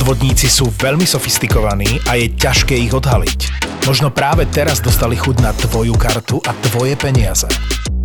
[0.00, 3.40] Podvodníci sú veľmi sofistikovaní a je ťažké ich odhaliť.
[3.84, 7.44] Možno práve teraz dostali chud na tvoju kartu a tvoje peniaze.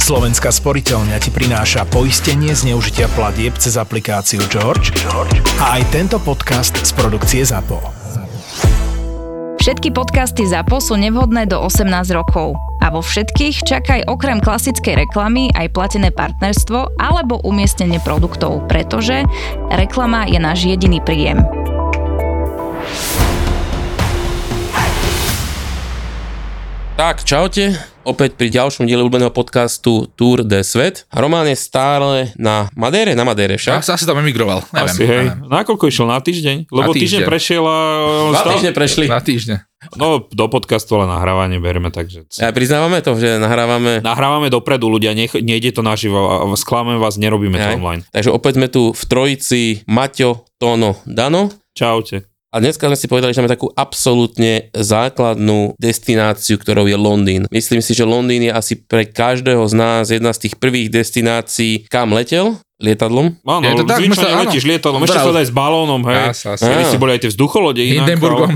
[0.04, 6.76] Slovenská sporiteľňa ti prináša poistenie zneužitia platieb cez aplikáciu George, George a aj tento podcast
[6.76, 7.80] z produkcie ZAPO.
[9.64, 12.60] Všetky podcasty ZAPO sú nevhodné do 18 rokov.
[12.84, 19.24] A vo všetkých čakaj okrem klasickej reklamy aj platené partnerstvo alebo umiestnenie produktov, pretože
[19.72, 21.55] reklama je náš jediný príjem.
[26.96, 27.76] Tak, čaute.
[28.08, 31.04] Opäť pri ďalšom diele obľúbeného podcastu Tour de Svet.
[31.12, 33.84] Román je stále na Madére, na Madére však.
[33.84, 34.64] Ja asi tam emigroval.
[34.72, 35.26] Neviem, Asi, hej.
[35.44, 36.08] Nakoľko išiel?
[36.08, 36.72] Na týždeň?
[36.72, 37.28] Lebo Na týždeň týždeň.
[37.28, 37.78] prešiel a...
[38.32, 39.06] Dva týždne prešli.
[39.12, 39.56] Na týždne.
[40.00, 42.32] No, do podcastu, ale nahrávanie bereme, takže...
[42.40, 46.96] Ja priznávame to, že nahrávame Nahrávame dopredu ľudia, nech, nejde to naživo a a sklamem
[46.98, 47.76] vás, nerobíme to Hej.
[47.76, 48.02] online.
[48.16, 51.52] Takže opäť sme tu v trojici Maťo, Tono, Dano.
[51.76, 52.32] Čaute.
[52.56, 57.42] A dneska sme si povedali, že máme takú absolútne základnú destináciu, ktorou je Londýn.
[57.52, 61.84] Myslím si, že Londýn je asi pre každého z nás jedna z tých prvých destinácií,
[61.86, 63.36] kam letel lietadlom.
[63.42, 64.44] Áno, Je to tak, zvyčajne sa- áno.
[64.48, 66.16] letíš lietadlom, ešte sa aj s balónom, hej.
[66.26, 66.40] Jas.
[66.58, 66.88] Keby Á.
[66.88, 67.96] si boli aj tie vzducholode inak.
[68.08, 68.52] Hindenburgom.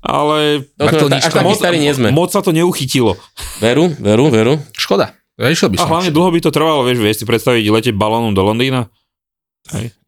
[0.00, 0.38] Ale
[0.72, 1.18] To sme, Vrtuľníčkom.
[1.24, 2.08] až takí moc, starí nie sme.
[2.10, 3.18] moc sa to neuchytilo.
[3.58, 4.54] Veru, veru, veru.
[4.72, 5.14] Škoda.
[5.34, 5.90] Ja išiel by A som.
[5.90, 8.86] hlavne dlho by to trvalo, vieš, vieš si predstaviť letieť balónom do Londýna?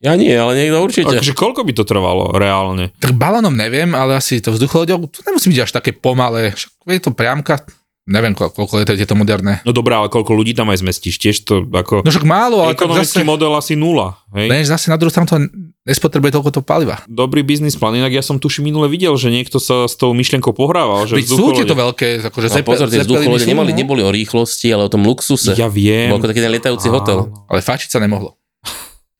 [0.04, 1.16] Ja nie, ale niekto určite.
[1.16, 2.92] Takže koľko by to trvalo reálne?
[3.00, 6.52] Tak balónom neviem, ale asi to vzducholoďou, to nemusí byť až také pomalé.
[6.52, 7.64] Však je to priamka,
[8.06, 9.64] neviem koľko, koľko je to, je to moderné.
[9.66, 11.16] No dobré, ale koľko ľudí tam aj zmestíš?
[11.18, 12.04] Tiež to ako...
[12.04, 14.20] No však málo, ale Ekonomický zase, model asi nula.
[14.36, 14.46] Hej?
[14.46, 15.40] lenže zase na druhú stranu to
[15.88, 17.02] nespotrebuje toľko to paliva.
[17.10, 20.54] Dobrý biznis plán, inak ja som tuším minule videl, že niekto sa s tou myšlienkou
[20.54, 21.08] pohrával.
[21.10, 24.70] Že Veď sú tieto veľké, akože No zepe- pozor, tie vzducholode nemali, neboli o rýchlosti,
[24.70, 25.58] ale o tom luxuse.
[25.58, 26.14] Ja viem.
[26.14, 27.32] Bol ako taký ten lietajúci hotel.
[27.50, 28.38] Ale fajčiť sa nemohlo.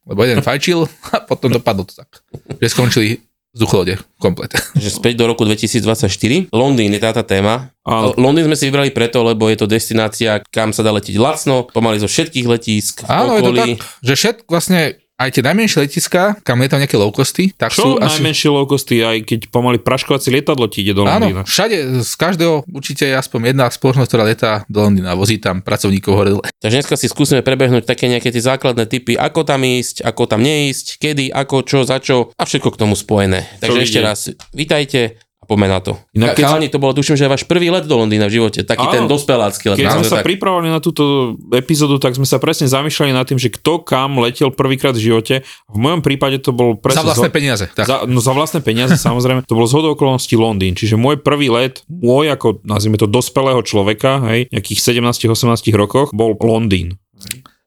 [0.06, 2.22] Lebo jeden fajčil a potom dopadlo to tak.
[2.62, 3.08] Že skončili
[3.56, 4.52] vzducholode komplet.
[4.76, 6.52] Takže späť do roku 2024.
[6.52, 7.72] Londýn je táta téma.
[7.88, 8.12] Áno.
[8.20, 11.96] Londýn sme si vybrali preto, lebo je to destinácia, kam sa dá letieť lacno, pomaly
[11.96, 13.60] zo všetkých letísk Áno, je to okolí.
[13.80, 14.80] tak, že všetko vlastne
[15.16, 18.20] aj tie najmenšie letiská, kam lietajú nejaké low costy, tak Čo sú asi...
[18.20, 21.42] najmenšie low costy, aj keď pomaly praškovacie lietadlo ti ide do Londýna.
[21.42, 25.64] Áno, všade, z každého určite je aspoň jedna spoločnosť, ktorá letá do Londýna vozí tam
[25.64, 26.44] pracovníkov hore dole.
[26.60, 30.44] Takže dneska si skúsime prebehnúť také nejaké tie základné typy, ako tam ísť, ako tam
[30.44, 33.48] neísť, kedy, ako, čo, za čo a všetko k tomu spojené.
[33.64, 34.04] Takže ešte ide?
[34.04, 34.20] raz,
[34.52, 35.92] vitajte a poďme na to.
[36.12, 38.82] Inak keď- Chalani, to bolo tuším, že váš prvý let do Londýna v živote, taký
[38.82, 38.92] Áno.
[38.92, 39.78] ten dospelácky let.
[39.78, 40.26] Keď sme sa tak.
[40.26, 44.50] pripravovali na túto epizódu, tak sme sa presne zamýšľali nad tým, že kto kam letel
[44.50, 45.34] prvýkrát v živote.
[45.70, 47.06] V mojom prípade to bol presne...
[47.06, 47.64] Za vlastné peniaze.
[47.70, 47.86] Tak.
[47.86, 51.48] Za, no za vlastné peniaze samozrejme, to bolo z hodou okolností Londýn, čiže môj prvý
[51.48, 56.98] let, môj ako nazvime to dospelého človeka, hej, nejakých 17-18 rokoch, bol Londýn.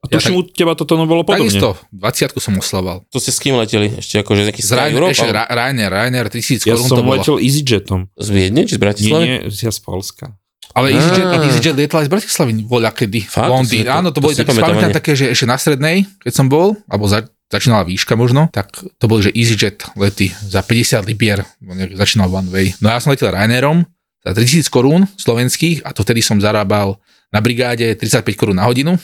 [0.00, 1.52] A Ja tuším, u teba toto no bolo podobne.
[1.52, 3.04] Takisto, 20 som oslavoval.
[3.06, 3.92] To ste s kým leteli?
[3.94, 5.12] Ešte akože nejaký Z Ryanair, Europe?
[5.12, 7.12] ešte alebo Ra- Ryanair, Ryanair 1000 Ja korún to som bolo.
[7.14, 8.00] letel EasyJetom.
[8.14, 9.24] Z Viedne či z Nie, Bratislavy?
[9.26, 10.24] nie, ja z Polska.
[10.70, 10.86] Ale.
[10.90, 13.20] EasyJet, EasyJet lietal aj z Bratislavy voľa kedy.
[13.22, 13.50] Fakt?
[13.50, 13.84] Londýn.
[13.84, 14.94] To Áno, to to boli také, ani.
[14.94, 19.04] také, že ešte na strednej, keď som bol, alebo za, začínala výška možno, tak to
[19.04, 22.72] boli, že EasyJet lety za 50 libier, nejak začínal one way.
[22.78, 23.84] No ja som letel Ryanairom
[24.22, 26.96] za 3000 korún slovenských a to vtedy som zarábal
[27.28, 28.96] na brigáde 35 korún na hodinu.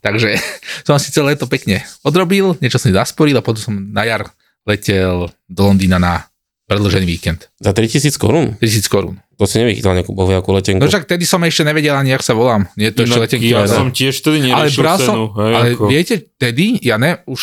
[0.00, 0.36] Takže
[0.86, 4.26] som si celé leto pekne odrobil, niečo som si zasporil a potom som na jar
[4.66, 6.26] letel do Londýna na
[6.66, 7.46] predlžený víkend.
[7.62, 8.58] Za 3000 korún?
[8.58, 9.16] 3000 korún.
[9.38, 10.80] To si nevychytal nejakú bohviakú letenku.
[10.82, 12.66] No však tedy som ešte nevedel ani, jak sa volám.
[12.74, 13.52] Nie to ešte letenky.
[13.52, 15.24] ja ale- som tiež vtedy ale neriešil bral som, cenu.
[15.36, 15.84] Hej, ale ako.
[15.86, 17.42] viete, tedy, ja ne, už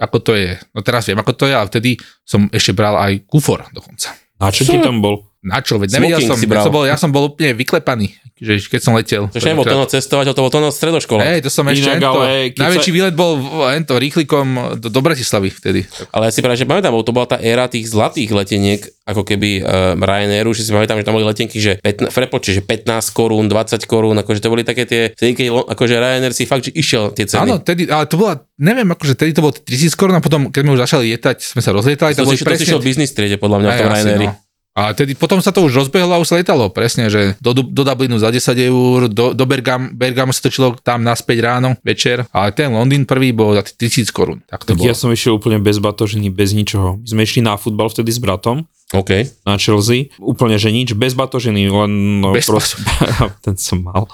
[0.00, 1.90] ako to je, no teraz viem, ako to je, ale vtedy
[2.26, 4.10] som ešte bral aj kufor dokonca.
[4.40, 5.22] Na čo ti tam bol?
[5.44, 8.56] Na čo, veď nevedel som, si ja som, bol, ja som bol úplne vyklepaný, že
[8.64, 9.28] keď som letel.
[9.28, 11.20] To nebol to cestovateľ, to bol to stredoškola.
[11.20, 14.46] Hej, to som ešte Inak, ento, ale najväčší sa- výlet bol v- ento, rýchlikom
[14.80, 15.84] do, do Bratislavy vtedy.
[16.16, 19.20] Ale ja si práve, že pamätám, bo to bola tá éra tých zlatých leteniek, ako
[19.20, 22.88] keby uh, Ryanairu, že si pamätám, že tam boli letenky, že 15, prepočte, že 15
[23.12, 26.72] korún, 20 korún, akože to boli také tie, vtedy, keď akože Ryanair si fakt, že
[26.72, 27.44] išiel tie ceny.
[27.44, 30.60] Áno, tedy, ale to bola, neviem, akože tedy to bolo 3000 korún a potom, keď
[30.64, 32.88] sme už začali lietať, sme sa rozlietali, to, to boli si, to si šiel v
[32.88, 34.28] business triede, podľa mňa, v Aj, tom asi, Ryanairi.
[34.32, 34.43] no.
[34.74, 37.82] A tedy potom sa to už rozbehlo a už sa letalo, presne, že do, do
[37.86, 42.50] Dublinu za 10 eur, do, do Bergam, Bergamo sa točilo tam naspäť ráno, večer, ale
[42.50, 44.42] ten Londýn prvý bol za 1000 korún.
[44.50, 44.90] Tak to Tak bolo.
[44.90, 46.98] ja som išiel úplne bez batožiny, bez ničoho.
[46.98, 49.10] My sme išli na futbal vtedy s bratom OK.
[49.48, 50.12] na Chelsea.
[50.20, 52.84] Úplne, že nič, bez batožiny, len no, Bez proste,
[53.44, 54.04] ten som mal.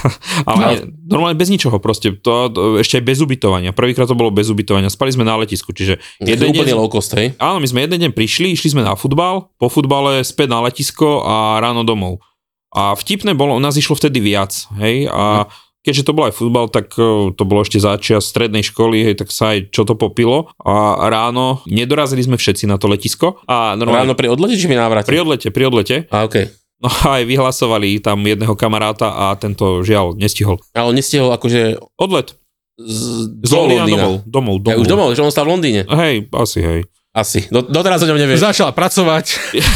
[0.48, 0.76] Ale nie,
[1.08, 2.12] normálne bez ničoho proste.
[2.20, 3.72] To, to, ešte aj bez ubytovania.
[3.72, 4.92] Prvýkrát to bolo bez ubytovania.
[4.92, 7.32] Spali sme na letisku, čiže Je jeden úplne deň, low cost, hej?
[7.40, 11.24] Áno, my sme jeden deň prišli, išli sme na futbal, po futbale späť na letisko
[11.24, 12.20] a ráno domov.
[12.68, 15.48] A vtipné bolo, u nás išlo vtedy viac, hej, a
[15.82, 19.30] keďže to bol aj futbal, tak eh, to bolo ešte začiat strednej školy, hej, tak
[19.30, 24.12] sa aj čo to popilo a ráno nedorazili sme všetci na to letisko a normálne
[24.12, 25.08] Ráno pri odlete či pri návrate?
[25.08, 26.50] pri odlete, pri odlete, A okej.
[26.82, 30.58] no a aj vyhlasovali tam jedného kamaráta a tento žiaľ nestihol.
[30.74, 32.34] Ale nestihol akože Odlet
[32.78, 32.98] z,
[33.42, 34.70] z do Londýna domov, domov, domov.
[34.70, 35.82] Ja už domov, že on stal v Londýne.
[35.90, 36.80] Hej, asi hej.
[37.10, 37.50] Asi.
[37.50, 38.38] Do, doteraz o ňom nevieš.
[38.38, 39.26] Začal pracovať,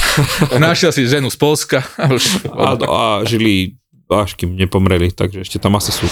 [0.62, 1.82] našiel si ženu z Polska.
[1.98, 3.81] A, a žili
[4.20, 6.05] až kým nepomreli, takže ešte tam asi sú.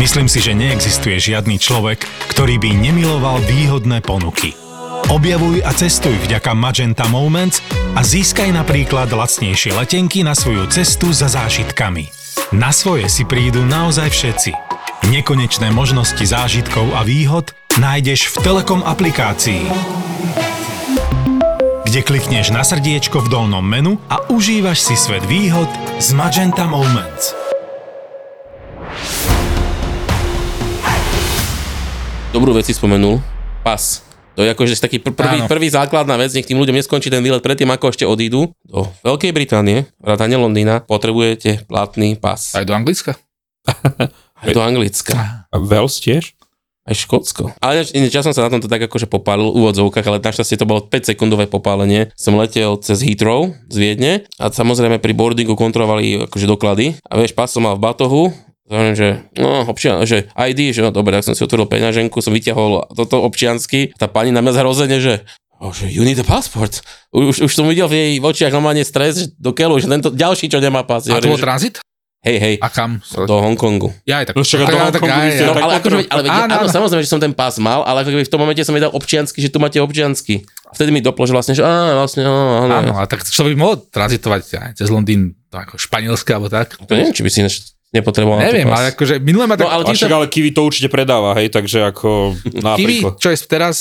[0.00, 2.02] Myslím si, že neexistuje žiadny človek,
[2.32, 4.56] ktorý by nemiloval výhodné ponuky.
[5.12, 7.60] Objavuj a cestuj vďaka Magenta Moments
[7.92, 12.08] a získaj napríklad lacnejšie letenky na svoju cestu za zážitkami.
[12.56, 14.50] Na svoje si prídu naozaj všetci.
[15.12, 19.70] Nekonečné možnosti zážitkov a výhod nájdeš v Telekom aplikácii
[21.92, 25.68] kde klikneš na srdiečko v dolnom menu a užívaš si svet výhod
[26.00, 27.36] z Magenta Moments.
[32.32, 33.20] Dobrú vec si spomenul.
[33.60, 34.00] Pas.
[34.32, 35.52] To je akože taký pr- prvý, Áno.
[35.52, 39.36] prvý základná vec, nech tým ľuďom neskončí ten výlet predtým, ako ešte odídu do Veľkej
[39.36, 42.56] Británie, vrátane Londýna, potrebujete platný pas.
[42.56, 43.20] Aj do Anglicka?
[44.40, 45.44] Aj do Anglicka.
[45.52, 46.32] A Wales tiež?
[46.82, 47.54] Aj Škótsko.
[47.62, 50.82] Ale ja som sa na tomto tak akože popálil v úvodzovkách, ale našťastie to bolo
[50.82, 52.10] 5 sekundové popálenie.
[52.18, 54.12] Som letel cez Heathrow z Viedne
[54.42, 56.98] a samozrejme pri boardingu kontrolovali akože doklady.
[57.06, 58.24] A vieš, pas som mal v batohu,
[58.62, 62.32] Znamená, že no, občian, že ID, že no dobre, tak som si otvoril peňaženku, som
[62.32, 65.26] vyťahol toto občiansky, tá pani na mňa zhrozene, že
[65.62, 66.82] Oh, že you need a passport.
[67.14, 70.58] Už, už som videl v jej očiach normálne stres do keľu, že tento ďalší, čo
[70.58, 71.06] nemá pas.
[71.06, 71.78] A to bol hovorím, tranzit?
[72.22, 73.02] Hej, hej, A kam?
[73.02, 73.90] do Hongkongu.
[74.06, 74.34] Ja aj tak.
[74.38, 76.54] No však do ja, Hongkongu by ste No, tak ale, akože, ale veď, Áno, áno,
[76.62, 76.70] áno.
[76.70, 78.94] samozrejme, že som ten pás mal, ale ako keby v tom momente som jej dal
[78.94, 80.46] občiansky, že tu máte občiansky.
[80.70, 82.74] Vtedy mi doplo, že vlastne, že á, vlastne, áno, áno.
[82.78, 86.78] Áno, a tak čo by mohol tranzitovať aj cez Londýn, to ako Španielska alebo tak?
[86.78, 87.54] To neviem, či by si ináč
[87.92, 89.68] nepotreboval Neviem, ale akože minulé ma tak...
[89.68, 93.20] No, ale však ale Kiwi to určite predáva, hej, takže ako Kiwi, napríklad.
[93.20, 93.76] čo je teraz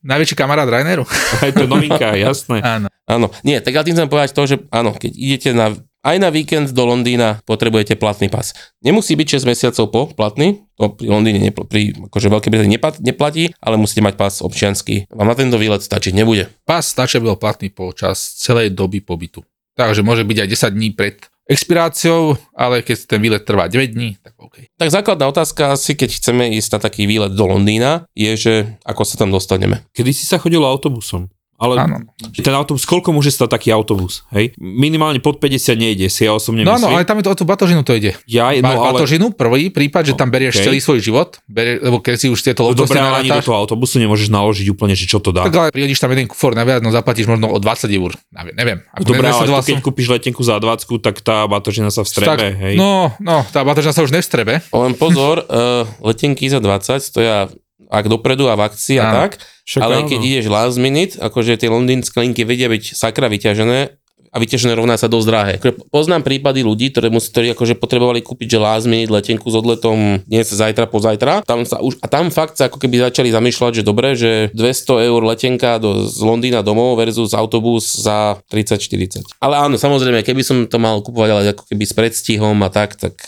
[0.00, 1.04] najväčší kamarát Raineru?
[1.44, 2.64] Hej, to je novinka, jasné.
[2.64, 2.88] Áno.
[3.04, 6.32] Áno, nie, tak ja tým chcem povedať to, že áno, keď idete na, aj na
[6.32, 8.56] víkend do Londýna, potrebujete platný pas.
[8.80, 13.00] Nemusí byť 6 mesiacov po platný, to pri Londýne, nepl- pri akože Veľkej Británii neplat-
[13.04, 15.04] neplatí, ale musíte mať pas občiansky.
[15.12, 16.48] Vám na tento výlet stačiť nebude.
[16.64, 19.44] Pás stačia bol platný počas celej doby pobytu.
[19.76, 21.16] Takže môže byť aj 10 dní pred
[21.50, 24.70] expiráciou, ale keď ten výlet trvá 9 dní, tak OK.
[24.78, 28.54] Tak základná otázka asi, keď chceme ísť na taký výlet do Londýna, je, že
[28.86, 29.82] ako sa tam dostaneme.
[29.90, 31.26] Kedy si sa chodilo autobusom?
[31.60, 31.96] Ale Áno.
[32.32, 34.24] ten autobus, koľko môže stať taký autobus?
[34.32, 34.56] Hej?
[34.56, 36.96] Minimálne pod 50 nejde, si ja osobne No áno, myslím.
[36.96, 38.16] ale tam je to o tú batožinu to ide.
[38.24, 38.96] Ja, No, no, ale...
[38.96, 40.64] batožinu, prvý prípad, že tam berieš OK.
[40.66, 44.00] celý svoj život, berie, lebo keď si už tieto No ale ani do toho autobusu
[44.00, 45.44] nemôžeš naložiť úplne, že čo to dá.
[45.44, 48.16] tak ale prihodíš tam jeden kufor naviac, no zaplatíš možno o 20 eur.
[48.32, 48.80] Neviem.
[48.90, 52.24] Ako Dobre, ale to, keď som- kúpiš letenku za 20, tak tá batožina sa vstrebe,
[52.26, 52.74] tak, hej.
[52.74, 54.64] No, no, tá batožina sa už nevstrebe.
[54.64, 57.52] Len pozor, uh, letenky za 20 stoja
[57.90, 59.14] ak dopredu a v akcii a Áno.
[59.26, 59.30] tak,
[59.66, 60.08] Však ale áno.
[60.08, 63.98] keď ideš last minute, akože tie londýnske linky vedia byť sakra vyťažené
[64.30, 65.52] a vyťažené rovná sa dosť drahé.
[65.58, 69.58] Akože Poznám prípady ľudí, ktorí, mus, ktorí akože potrebovali kúpiť že last minute letenku s
[69.58, 71.42] odletom dnes, zajtra, pozajtra.
[71.42, 75.10] Tam sa už, a tam fakt sa ako keby začali zamýšľať, že dobre, že 200
[75.10, 79.26] eur letenka do, z Londýna domov versus autobus za 30-40.
[79.42, 82.94] Ale áno, samozrejme, keby som to mal kupovať ale ako keby s predstihom a tak,
[82.94, 83.18] tak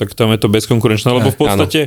[0.00, 1.80] Tak tam je to bezkonkurenčné, lebo v podstate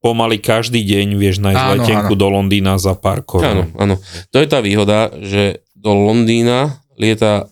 [0.00, 2.20] pomaly každý deň vieš nájsť Áno, letenku áno.
[2.20, 3.68] do Londýna za pár Áno, korún.
[3.76, 3.94] áno.
[4.32, 7.48] To je tá výhoda, že do Londýna lieta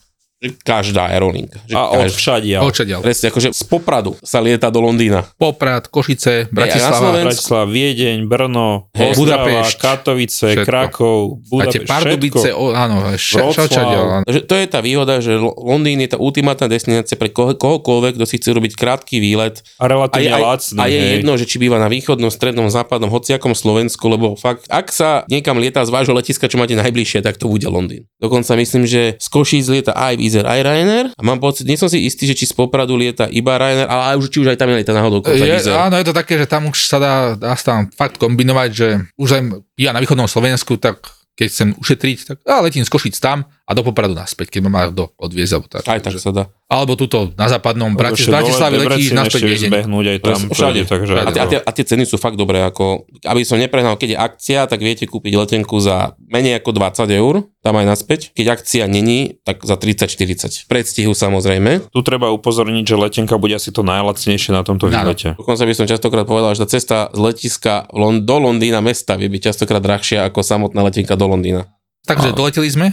[0.60, 1.58] každá aerolinka.
[1.64, 2.14] Že A od každá.
[2.16, 2.58] všadia.
[2.60, 3.00] Odčadiaľ.
[3.00, 5.26] Presne, akože z Popradu sa lieta do Londýna.
[5.34, 6.94] Poprad, Košice, Bratislava.
[6.96, 9.76] Slovensku- Bratislava, Viedeň, Brno, Hej, Ostrava, Budapešť.
[9.76, 10.64] Katovice, Všetko.
[10.64, 16.08] Krakov, Budapešť, Pardubice, o, áno, ša, šačadiaľ, to je tá výhoda, že Lo- Londýn je
[16.08, 19.58] tá ultimátna destinácia pre koho, kohokoľvek, kto si chce robiť krátky výlet.
[19.76, 20.78] A A je, relatívne aj, lacný.
[20.78, 21.10] a je hej.
[21.16, 25.56] jedno, že či býva na východnom, strednom, západnom, hociakom Slovensku, lebo fakt, ak sa niekam
[25.56, 28.06] lieta z vášho letiska, čo máte najbližšie, tak to bude Londýn.
[28.16, 31.88] Dokonca myslím, že z Košíc lieta aj Vizer, aj Ryanair a mám pocit, nie som
[31.88, 34.58] si istý, že či z Popradu lieta iba Ryanair, ale aj už, či už aj
[34.60, 35.72] tam lieta náhodou Je, Vizer.
[35.72, 38.88] áno, je to také, že tam už sa dá, dá sa tam fakt kombinovať, že
[39.16, 39.44] už len
[39.80, 41.00] ja na východnom Slovensku, tak
[41.32, 44.70] keď chcem ušetriť, tak a letím z Košic tam a do Popradu naspäť, keď ma
[44.72, 45.52] má kto odviezť.
[45.52, 45.84] Alebo tak.
[45.84, 46.44] Aj tak sa dá.
[46.72, 48.48] Alebo tuto na západnom Bratis, dole
[48.80, 49.68] letíš naspäť Viedeň.
[49.68, 50.40] zbehnúť aj tam.
[50.48, 50.80] Všade.
[50.88, 54.00] Takže A, tie- a, tie, a tie ceny sú fakt dobré, ako, aby som neprehnal,
[54.00, 58.20] keď je akcia, tak viete kúpiť letenku za menej ako 20 eur, tam aj naspäť.
[58.32, 60.64] Keď akcia není, tak za 30-40.
[60.64, 61.92] V predstihu samozrejme.
[61.92, 65.36] tu treba upozorniť, že letenka bude asi to najlacnejšie na tomto výlete.
[65.36, 67.84] Dokonca by som častokrát povedal, že tá cesta z letiska
[68.24, 71.68] do Londýna mesta vie byť častokrát drahšia ako samotná letenka do Londýna.
[72.08, 72.86] Takže doleteli sme.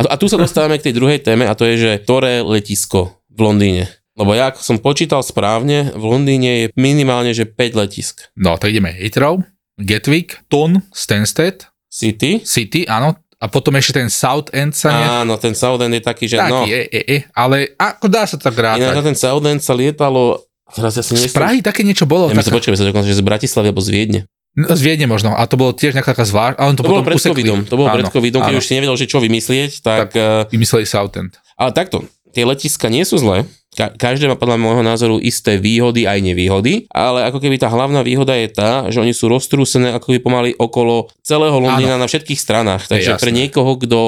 [0.08, 3.40] a tu sa dostávame k tej druhej téme a to je, že ktoré letisko v
[3.44, 3.84] Londýne.
[4.16, 8.28] Lebo ja, ako som počítal správne, v Londýne je minimálne, že 5 letisk.
[8.36, 9.40] No, tak ideme Heathrow,
[9.80, 12.44] Gatwick, Ton, Stansted, City.
[12.44, 15.04] City, áno, a potom ešte ten South End sa ne...
[15.26, 16.62] Áno, ten Southend je taký, že Taký, no.
[16.62, 19.06] je, je, je, ale ako dá sa tak Inak na rátať?
[19.10, 20.38] ten Southend sa lietalo,
[20.70, 21.34] teraz ja si Z.
[21.34, 22.30] Prahy také niečo bolo.
[22.30, 24.20] Ja myslím, taká- počkaj, sa dokonca, že z Bratislavy alebo z Viedne.
[24.52, 25.32] No, z Viedne možno.
[25.32, 26.56] A to bolo tiež nejaká taká zvlášť.
[26.56, 27.32] Ale to, To bolo pred usekli.
[27.40, 28.60] covidom, to bolo pred Áno, covidom, keď áno.
[28.60, 30.12] už si nevedel, že čo vymyslieť, tak...
[30.12, 31.40] eh, Vymysleli Southend.
[31.56, 33.48] Ale takto, tie letiska nie sú zlé.
[33.72, 38.04] Ka- každé má podľa môjho názoru isté výhody aj nevýhody, ale ako keby tá hlavná
[38.04, 42.36] výhoda je tá, že oni sú roztrúsené ako keby pomaly okolo celého Londýna na všetkých
[42.36, 42.84] stranách.
[42.84, 44.00] Takže pre niekoho, kto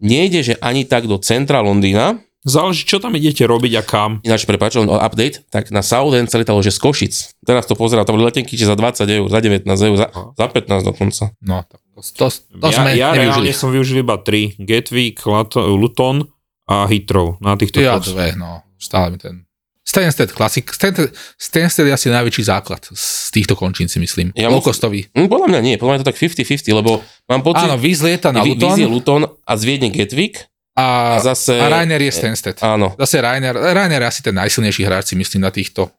[0.00, 4.18] nejde, že ani tak do centra Londýna, Záleží, čo tam idete robiť a kam.
[4.20, 7.14] ináč prepáč, len update, tak na Southend sa letalo, že z Košic.
[7.40, 10.46] Teraz to pozerá, to boli letenky, že za 20 eur, za 19 eur, za, za
[10.48, 11.30] 15 dokonca.
[11.38, 13.46] No, to, to, to ja, sme ja nevyužili.
[13.46, 14.58] reálne som využil iba tri.
[14.58, 16.26] Gatwick, Lato- Luton
[16.64, 17.38] a Heathrow.
[17.38, 18.66] Na týchto Ja dve, no.
[18.74, 19.46] Stále mi ten...
[19.82, 20.70] Stansted, klasik.
[20.70, 24.30] Stansted, Stansted je asi najväčší základ z týchto končín, si myslím.
[24.32, 25.10] Ja musím- Low-costový.
[25.10, 26.90] Hm, podľa mňa nie, podľa mňa je to tak 50-50, lebo
[27.26, 30.46] mám pocit, Áno, Viz lieta na Vy- Luton Viz je Luton a z Viedne Gatwick
[30.74, 31.52] a, a zase...
[31.54, 32.56] a Ryanair je Stansted.
[32.58, 32.96] Áno.
[32.96, 35.92] Zase Ryanair, Ryanair je asi ten najsilnejší hráč, si myslím, na týchto.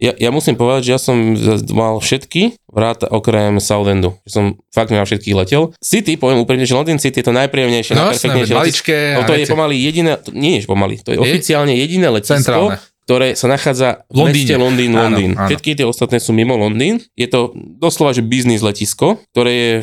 [0.00, 1.36] Ja, ja musím povedať, že ja som
[1.70, 4.16] mal všetky, vrát okrem Southendu.
[4.24, 5.76] Že som fakt mal všetkých letel.
[5.76, 8.96] City, poviem úprimne, že London City je to najpríjemnejšie, No najperfektnejšie maličké.
[9.14, 11.22] No to je nechce- pomaly jediné, to nie je pomaly, to je, Je?
[11.22, 12.80] oficiálne jediné letisko, Centrálne.
[13.04, 14.40] ktoré sa nachádza V Londýne.
[14.40, 15.30] meste Londýn, Áno, Londýn.
[15.36, 15.48] áno.
[15.52, 17.04] Všetky tie ostatné sú mimo Londýn.
[17.12, 19.74] Je to doslova, že biznis letisko, ktoré je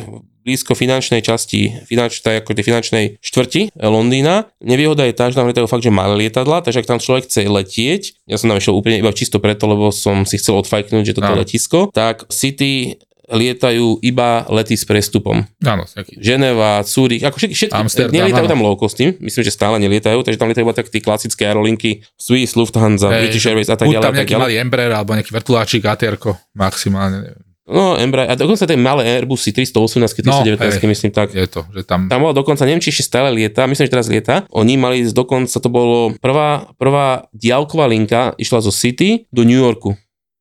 [0.48, 4.48] blízko finančnej časti, finanč, tak ako tej finančnej štvrti Londýna.
[4.58, 7.44] Nevýhoda je tá, že tam lietajú fakt, že malé lietadla, takže ak tam človek chce
[7.44, 11.12] letieť, ja som tam išiel úplne iba čisto preto, lebo som si chcel odfajknúť, že
[11.12, 11.44] toto Áno.
[11.44, 12.96] letisko, tak City
[13.28, 15.44] lietajú iba lety s prestupom.
[15.60, 16.16] Áno, taký.
[16.16, 18.52] Ženeva, Zurich, ako všetky, všetky Amsterdam, nelietajú áno.
[18.56, 22.00] tam low costy, myslím, že stále nelietajú, takže tam lietajú iba tak tie klasické aerolinky,
[22.16, 24.00] Swiss, Lufthansa, Hej, British Airways a tak ďalej.
[24.00, 24.44] tam a tak nejaký ďalej.
[24.48, 27.16] malý Embraer alebo nejaký vrtuláčik, ATR-ko maximálne.
[27.22, 27.47] neviem.
[27.68, 30.88] No, Embraer, a dokonca tie malé Airbusy 318, 319, hej.
[30.88, 31.30] myslím tak.
[31.30, 32.06] Je to, že tam...
[32.06, 34.48] Tam bola dokonca, neviem, či ešte stále lieta, myslím, že teraz lieta.
[34.50, 39.92] Oni mali dokonca, to bolo prvá, prvá diálková linka, išla zo City do New Yorku.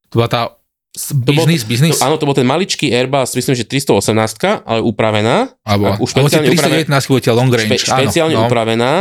[0.07, 0.41] To bola tá
[0.89, 4.79] s- bol- business, business, To, áno, to bol ten maličký Airbus, myslím, že 318, ale
[4.79, 5.51] upravená.
[5.61, 8.47] alebo, už alebo špeciálne upravené- 319 budete long range, Špe, špeciálne áno, no.
[8.47, 8.91] upravená,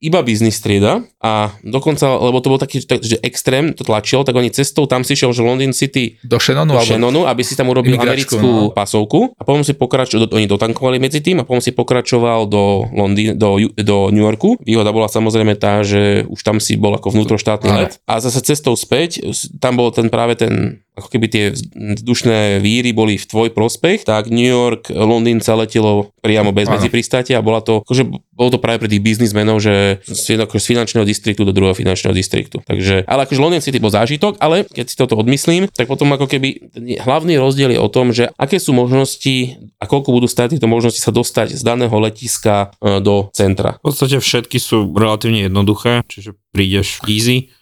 [0.00, 4.36] iba business trieda a dokonca, lebo to bol taký, tak, že extrém to tlačil, tak
[4.36, 6.82] oni cestou tam si šiel, že London City Do Shannonu, do.
[6.84, 8.72] Shannonu, aby si tam urobil americkú no.
[8.72, 13.34] pasovku a potom si pokračoval, oni dotankovali medzi tým a potom si pokračoval do, Londýn,
[13.36, 14.60] do, do New Yorku.
[14.62, 18.78] Výhoda bola samozrejme tá, že už tam si bol ako vnútroštátny let a zase cestou
[18.78, 19.20] späť,
[19.58, 21.44] tam bol ten práve ten ako keby tie
[21.76, 26.88] vzdušné víry boli v tvoj prospech, tak New York, Londýn sa letelo priamo bez medzi
[26.88, 30.68] pristátia a bola to, akože bolo to práve pre tých biznismenov, že z, akože z
[30.72, 32.64] finančného distriktu do druhého finančného distriktu.
[32.64, 36.24] Takže, ale akože London City bol zážitok, ale keď si toto odmyslím, tak potom ako
[36.24, 36.72] keby
[37.04, 41.00] hlavný rozdiel je o tom, že aké sú možnosti a koľko budú stať tieto možnosti
[41.00, 43.76] sa dostať z daného letiska e, do centra.
[43.84, 47.52] V podstate všetky sú relatívne jednoduché, čiže prídeš easy.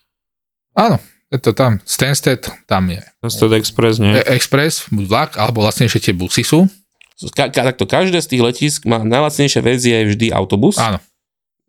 [0.75, 0.99] Áno,
[1.35, 1.83] je to tam.
[1.83, 4.14] Stansted, tam je Stansted Express, nie?
[4.14, 6.71] E- Express, vlak, alebo vlastnejšie tie busy sú.
[7.35, 10.79] Ka- ka- takto, každé z tých letisk má najlacnejšia verzia je vždy autobus.
[10.79, 10.99] Áno.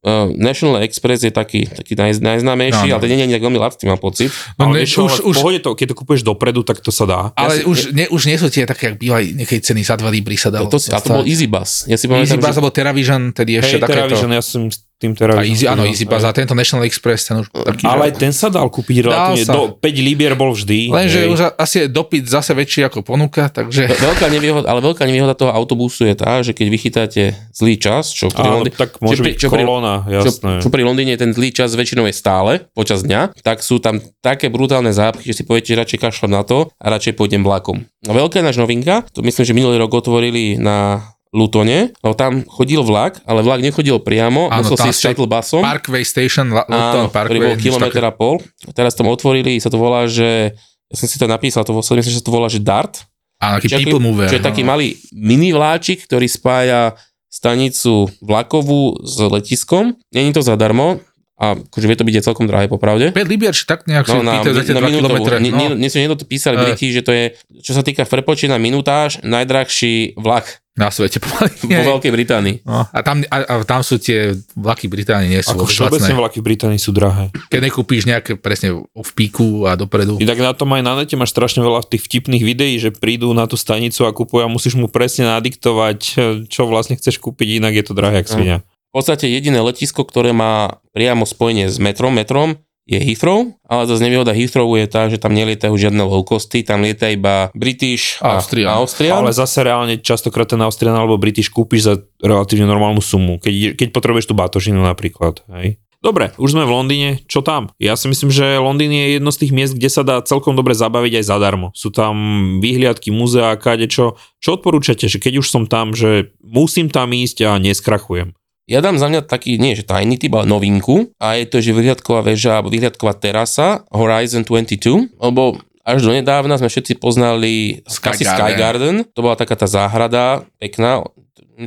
[0.06, 2.94] Uh, National Express je taký, taký naj, najznámejší, Áno.
[2.94, 4.30] ale ten nie je ani tak veľmi lacný, mám pocit.
[4.54, 7.10] No, ale ne, vieš, už, v pohode to, keď to kúpeš dopredu, tak to sa
[7.10, 7.20] dá.
[7.34, 9.98] ale Ja si- už, ne, už nie sú tie také, jak bývajú niekej ceny za
[9.98, 10.70] 2 libry sa dalo.
[10.70, 11.90] To, a to bol Easy Bus.
[11.90, 12.58] Ja si Easy pamätám, Bus že...
[12.62, 13.98] alebo Teravision, tedy ešte Hej, takéto.
[13.98, 15.52] Teravision, ja som tým A Teravision.
[15.52, 16.16] Easy, áno, Easy hej.
[16.18, 19.52] a tento National Express, ten už taký, Ale aj ten sa dal kúpiť relatívne, sa.
[19.52, 20.88] do 5 libier bol vždy.
[20.88, 23.86] Lenže už a- asi je dopyt zase väčší ako ponuka, takže...
[23.86, 27.22] Ve- Veľká nevýhoda, ale veľká nevýhoda toho autobusu je tá, že keď vychytáte
[27.52, 28.72] zlý čas, čo pri, Áno, Londý...
[28.72, 30.52] tak môže čo pri- byť čo kolóna, čo, jasné.
[30.60, 34.48] čo pri Londýne ten zlý čas väčšinou je stále počas dňa, tak sú tam také
[34.48, 37.84] brutálne zápchy, že si poviete, že radšej kašľam na to a radšej pôjdem vlakom.
[38.02, 41.04] No veľká je náš novinka, to myslím, že minulý rok otvorili na
[41.34, 45.60] Lutone, lebo tam chodil vlak, ale vlak nechodil priamo, Áno, musel si s shuttle busom.
[45.66, 48.40] Parkway Station, Luton Áno, ktorý bol Parkway, kilometr a pol.
[48.72, 50.56] Teraz tam otvorili, sa to volá, že
[50.88, 53.04] ja som si to napísal, to myslím, že sa to volá, že DART.
[53.42, 54.32] Áno, taký people mover.
[54.32, 54.72] Čo je taký no.
[54.72, 56.96] malý mini vláčik, ktorý spája
[57.28, 60.00] stanicu vlakovú s letiskom.
[60.16, 61.04] Není to zadarmo
[61.36, 63.12] a akože vie to byť aj celkom drahé popravde.
[63.12, 65.20] 5 libier, či tak nejak si No, na, pýtajú za tie na 2 minútovú.
[65.20, 65.36] kilometre.
[65.38, 65.76] Nie, nie, No.
[65.76, 66.64] nie sú niekto to písali Eh.
[66.66, 67.26] Briti, že to je,
[67.60, 71.56] čo sa týka v prepočte na minutáž, najdrahší vlak Na svete pomaly.
[71.72, 72.56] vo Veľkej Británii.
[72.64, 76.40] No, a, tam, a, a tam sú tie vlaky Británie, nie sú Ako všeobecne vlaky
[76.40, 77.32] v Británii sú drahé.
[77.48, 80.20] Keď nekúpíš nejaké presne v píku a dopredu.
[80.20, 83.32] I tak na tom aj na nete máš strašne veľa tých vtipných videí, že prídu
[83.32, 86.00] na tú stanicu a kupujú a musíš mu presne nadiktovať,
[86.48, 88.58] čo vlastne chceš kúpiť, inak je to drahé, jak svinia.
[88.96, 94.08] V podstate jediné letisko, ktoré má priamo spojenie s metrom, metrom je Heathrow, ale zase
[94.08, 98.40] nevýhoda Heathrow je tá, že tam nelietajú žiadne low costy, tam lieta iba British a
[98.40, 98.72] Austrian.
[98.72, 99.20] a Austrian.
[99.20, 103.88] Ale zase reálne častokrát ten Austrian alebo British kúpiš za relatívne normálnu sumu, keď, keď
[103.92, 105.44] potrebuješ tú batožinu napríklad.
[105.60, 105.84] Hej.
[106.00, 107.76] Dobre, už sme v Londýne, čo tam?
[107.76, 110.72] Ja si myslím, že Londýn je jedno z tých miest, kde sa dá celkom dobre
[110.72, 111.76] zabaviť aj zadarmo.
[111.76, 112.16] Sú tam
[112.64, 114.16] výhliadky, múzea, kade čo.
[114.40, 118.38] Čo odporúčate, že keď už som tam, že musím tam ísť a neskrachujem?
[118.66, 121.70] Ja dám za mňa taký, nie že tajný typ, ale novinku a je to, že
[121.70, 128.18] vyhliadková väža alebo vyhliadková terasa Horizon 22, lebo až do nedávna sme všetci poznali Sky
[128.18, 128.42] asi Garden.
[128.42, 131.06] Sky Garden, to bola taká tá záhrada, pekná,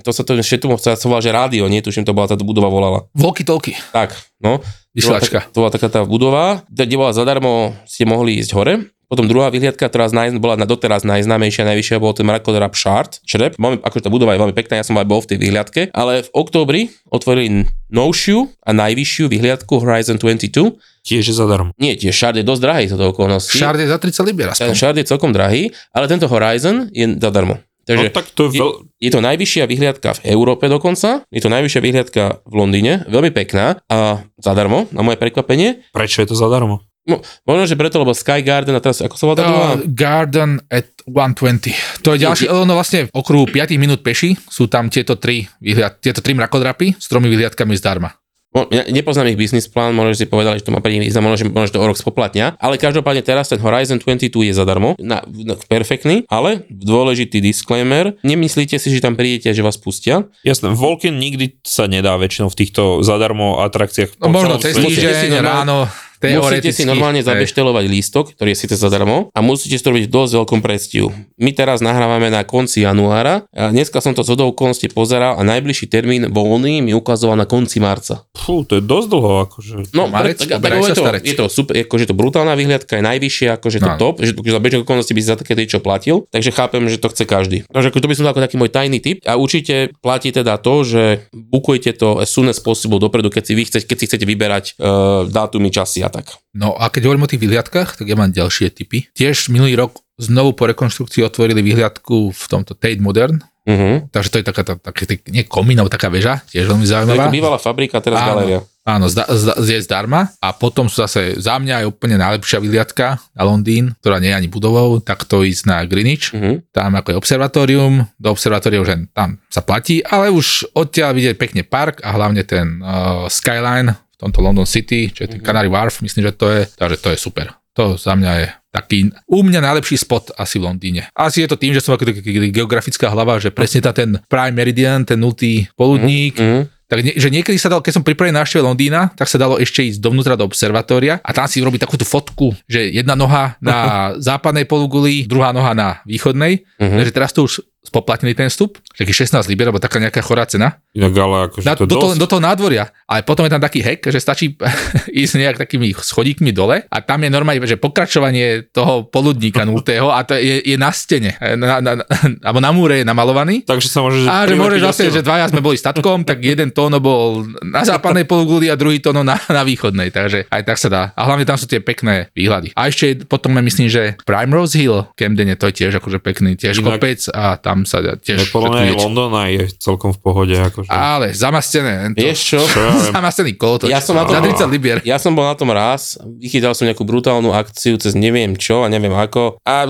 [0.03, 3.07] to sa to tu sa volá, že rádio, nie tuším, to bola tá budova volala.
[3.15, 3.79] Volky tolky.
[3.95, 4.59] Tak, no.
[4.99, 8.75] To bola, tak, to bola taká tá budova, kde bola zadarmo, ste mohli ísť hore.
[9.09, 13.57] Potom druhá vyhliadka, ktorá naj, bola na doteraz najznámejšia, najvyššia, bol ten Mrakodrap Shard, Šrep.
[13.57, 16.29] Máme, akože tá budova je veľmi pekná, ja som aj bol v tej vyhliadke, ale
[16.29, 20.77] v októbri otvorili novšiu a najvyššiu vyhliadku Horizon 22.
[21.09, 21.73] Tiež je zadarmo.
[21.81, 23.57] Nie, tie Shard je dosť drahý to do okolností.
[23.57, 24.77] Šard je za 30 libier Ten.
[24.77, 27.65] Shard je celkom drahý, ale tento Horizon je zadarmo.
[27.89, 28.71] Takže No tak to je je, veľ...
[29.01, 33.81] je to najvyššia vyhliadka v Európe dokonca, je to najvyššia vyhliadka v Londýne, veľmi pekná
[33.89, 35.89] a zadarmo, na moje prekvapenie.
[35.97, 36.85] Prečo je to zadarmo?
[37.09, 39.41] No, možno, že preto, lebo Sky Garden a teraz, ako sa volá?
[39.41, 42.05] Uh, Garden at 120.
[42.05, 45.99] To je ďalší, ono vlastne v okruhu 5 minút peši sú tam tieto tri, vyhliad,
[45.99, 48.13] tieto tri mrakodrapy s tromi vyhliadkami zdarma.
[48.49, 51.01] Mo- Ja nepoznám ich business plán, možno že si povedali, že to má pre nich
[51.03, 54.29] význam, možno, že, možno, že to o rok spoplatnia, ale každopádne teraz ten Horizon 22
[54.43, 59.61] je zadarmo, na, na, perfektný, ale dôležitý disclaimer, nemyslíte si, že tam prídete a že
[59.61, 60.29] vás pustia.
[60.41, 64.17] Jasné, Volken nikdy sa nedá väčšinou v týchto zadarmo atrakciách.
[64.17, 67.29] No možno cez týždeň, normálne- Musíte si normálne hej.
[67.29, 71.09] zabeštelovať lístok, ktorý je síce zadarmo a musíte si to robiť v dosť veľkom predstihu.
[71.39, 75.87] My teraz nahrávame na konci januára a dneska som to z okolností pozeral a najbližší
[75.91, 78.27] termín voľný mi ukazoval na konci marca.
[78.35, 79.75] Fú, to je dosť dlho, akože.
[79.93, 83.59] No, Marec, tak, tak, je, to, je to super, akože to brutálna vyhliadka, je najvyššia,
[83.59, 83.97] akože to No.
[83.97, 87.01] top, že, že za bežných okolností by si za také čo platil, takže chápem, že
[87.01, 87.65] to chce každý.
[87.73, 90.61] Takže ako to by som dal ako taký môj tajný tip a určite platí teda
[90.61, 94.05] to, že bukujte to as soon as possible dopredu, keď si, vy chcete, keď si
[94.13, 96.33] chcete vyberať uh, dátumy, časy a tak.
[96.53, 99.09] No a keď hovorím o tých vyhliadkách, tak ja mám ďalšie typy.
[99.13, 104.01] Tiež minulý rok znovu po rekonštrukcii otvorili vyhliadku v tomto Tate Modern, Uh-huh.
[104.09, 106.95] takže to je taká, taká, tak- nie komín, ale taká väža, tiež veľmi To je
[107.05, 107.29] zaujímavá.
[107.29, 108.41] bývalá fabrika, teraz Áno.
[108.41, 108.61] galéria.
[108.89, 110.33] Áno, zda, zda, je zdarma.
[110.41, 114.41] A potom sú zase za mňa je úplne najlepšia vyhliadka na Londýn, ktorá nie je
[114.41, 116.33] ani budovou, tak to ísť na Greenwich.
[116.33, 116.65] Uh-huh.
[116.73, 121.37] Tam ako je observatórium, do observatória už len tam sa platí, ale už odtiaľ vidieť
[121.37, 126.03] pekne park a hlavne ten uh, skyline tomto London City, čo je ten Canary Wharf,
[126.03, 127.47] myslím, že to je, takže to je super.
[127.79, 128.99] To za mňa je taký
[129.31, 131.07] u mňa najlepší spot asi v Londýne.
[131.15, 132.11] Asi je to tým, že som ako
[132.51, 136.67] geografická hlava, že presne tá ten Prime Meridian, ten nultý poludník, Uh-huh.
[136.91, 139.63] tak nie, že niekedy sa dalo, keď som pripravený na návšteve Londýna, tak sa dalo
[139.63, 143.77] ešte ísť dovnútra do observatória a tam si urobiť takúto fotku, že jedna noha na
[144.29, 146.67] západnej poluguli, druhá noha na východnej.
[146.83, 146.97] Mhm.
[146.99, 150.77] Takže teraz to už spoplatnili ten vstup, taký 16 liber, alebo taká nejaká chorá cena.
[150.93, 152.93] Inak ale akože Na, to do, toho, do toho nádvoria.
[153.09, 154.53] Ale potom je tam taký hack, že stačí
[155.25, 160.21] ísť nejak takými schodíkmi dole a tam je normálne, že pokračovanie toho poludníka nultého a
[160.29, 162.05] to je, je na stene, na, na, na,
[162.45, 164.27] alebo na múre je namalovaný Takže sa môže...
[164.29, 165.15] a že môžeš zase, seba.
[165.17, 169.23] že dvaja sme boli statkom, tak jeden tóno bol na západnej pologuli a druhý tóno
[169.25, 171.03] na, na východnej, takže aj tak sa dá.
[171.15, 172.75] A hlavne tam sú tie pekné výhľady.
[172.75, 176.99] A ešte potom myslím, že Primrose Hill, Camden to je tiež akože pekný, tiež Inak-
[176.99, 178.95] kopec a tam sa dá No, tiež podľa mňa aj.
[178.97, 180.55] London je celkom v pohode.
[180.55, 180.89] Akože.
[180.89, 182.11] Ale zamastené.
[182.11, 182.61] To, Vieš čo?
[182.61, 183.13] Čo ja viem.
[183.13, 183.91] zamastený kolotoč.
[183.91, 184.99] Ja som na to- Za 30 libier.
[185.03, 188.89] Ja som bol na tom raz, vychytal som nejakú brutálnu akciu cez neviem čo a
[188.89, 189.61] neviem ako.
[189.63, 189.87] A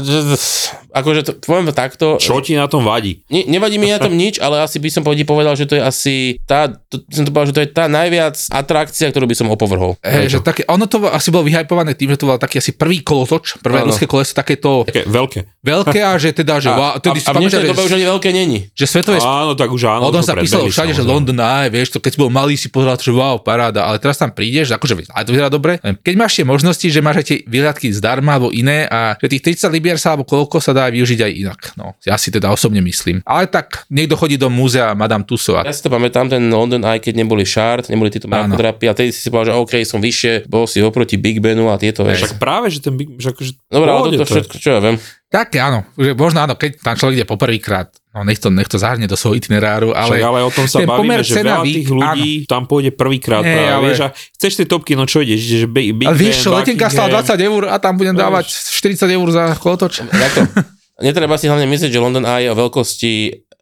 [0.90, 2.06] akože to, poviem to takto.
[2.16, 3.22] Čo ti na tom vadí?
[3.28, 5.82] Ne, nevadí mi na tom nič, ale asi by som povedal, povedal, že to je
[5.82, 9.48] asi tá, to, som to povedal, že to je tá najviac atrakcia, ktorú by som
[9.48, 9.94] opovrhol.
[10.00, 13.02] Hej, že také, ono to asi bolo vyhypované tým, že to bol taký asi prvý
[13.02, 13.90] kolotoč, prvé Áno.
[13.90, 15.57] ruské koleso, takéto Také veľké.
[15.68, 18.06] Veľké a že teda, že, a, tedy a, si a v dnešnej dobe už ani
[18.08, 18.58] veľké není.
[18.72, 20.08] že svetové Áno, tak už áno.
[20.08, 21.04] O tom sa písalo všade, že.
[21.04, 24.16] London aj, vieš, to keď si bol malý, si pozeral, že wow, paráda, ale teraz
[24.16, 25.76] tam prídeš, akože aj to vyzerá dobre.
[25.84, 29.28] Len Keď máš tie možnosti, že máš aj tie výhľadky zdarma alebo iné a že
[29.38, 31.60] tých 30 libier sa alebo koľko sa dá využiť aj inak.
[31.76, 33.20] No, ja si teda osobne myslím.
[33.24, 35.68] Ale tak niekto chodí do múzea Madame Tussauds.
[35.68, 39.10] Ja si to pamätám, ten London, aj keď neboli Shard, neboli tieto mrakodrapy a tedy
[39.10, 42.24] si si povedal, že OK, som vyššie, bol si oproti Big Benu a tieto veci.
[42.24, 43.16] Však práve, že ten Big...
[43.18, 44.96] Že akože, Dobre, ale toto všetko, čo ja viem.
[45.28, 48.76] Tak áno, že možno áno, keď tam človek ide poprvýkrát, no nech to, nech to
[48.76, 51.64] zahrne do svojho itineráru, Ale, ale, ale o tom sa ten bavíme, že cena veľa
[51.64, 53.42] výk- tých ľudí tam pôjde prvýkrát.
[53.42, 55.40] Nie, práve, ale- Vieš, a chceš tie topky, no čo ideš?
[55.42, 57.12] Ideš Big, Big ale vieš čo, letenka Buckingham.
[57.12, 60.00] 20 eur a tam budem dávať 40 eur za kolotoč.
[60.02, 60.40] Takto.
[61.04, 63.12] Netreba si hlavne myslieť, že London Eye je o veľkosti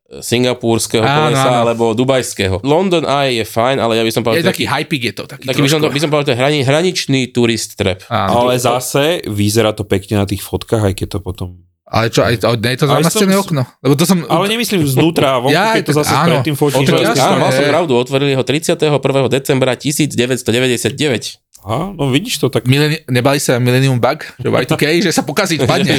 [0.07, 1.59] singapúrskeho Áno, kolesa áno.
[1.67, 2.63] alebo dubajského.
[2.63, 5.25] London Eye je fajn, ale ja by som Je povedal, taký hypik je to.
[5.27, 8.07] Taký, taký by som, to, by som povedal, to je hrani, hraničný turist trap.
[8.07, 8.47] Áno.
[8.47, 11.49] Ale zase vyzerá to pekne na tých fotkách, aj keď to potom...
[11.87, 13.63] Ale čo, aj, aj, nie je to som- okno?
[13.79, 14.19] Lebo to som...
[14.27, 16.43] Ale nemyslím znútra, vonku, Ja, keď to zase áno.
[16.43, 16.83] predtým fotíš.
[16.83, 17.23] Jasné.
[17.23, 18.91] áno, mal som pravdu, otvorili ho 31.
[19.31, 21.46] decembra 1999.
[21.67, 25.59] Á, no vidíš to, tak Millenni- nebali sa Millennium Bug, že Y2K, že sa pokazí,
[25.59, 25.99] padne.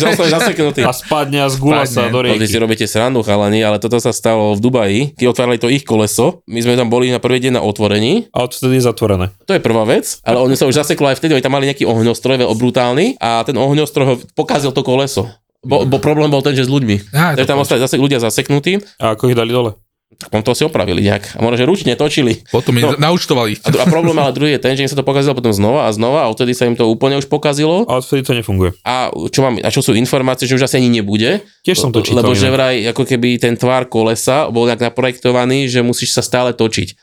[0.80, 2.64] A spadne a zgula sa do No, vy si rieky.
[2.64, 6.40] robíte srandu, chalani, ale toto sa stalo v Dubaji, keď otvárali to ich koleso.
[6.46, 8.32] My sme tam boli na prvý deň na otvorení.
[8.32, 9.36] A odvtedy je zatvorené.
[9.44, 11.84] To je prvá vec, ale oni sa už zaseklo aj vtedy, oni tam mali nejaký
[11.84, 15.28] ohňostroj, veľmi brutálny a ten ohňostroj ho pokazil to koleso.
[15.60, 17.12] Bo, bo problém bol ten, že s ľuďmi.
[17.12, 19.76] Á, Takže to tam ostali zase ľudia zaseknutí, A ako ich dali dole?
[20.16, 21.36] Tak potom to si opravili nejak.
[21.36, 22.40] A možno, že ručne točili.
[22.48, 22.96] Potom No.
[22.96, 23.60] naučtovali.
[23.60, 25.92] A, a problém ale druhý je ten, že im sa to pokazilo potom znova a
[25.92, 27.84] znova a odtedy sa im to úplne už pokazilo.
[27.86, 28.72] A odvtedy to nefunguje.
[28.88, 31.44] A čo, mám, a čo sú informácie, že už asi ani nebude.
[31.62, 32.24] Tiež som to čítal.
[32.24, 36.56] Lebo že vraj, ako keby ten tvar kolesa bol nejak naprojektovaný, že musíš sa stále
[36.56, 36.96] točiť.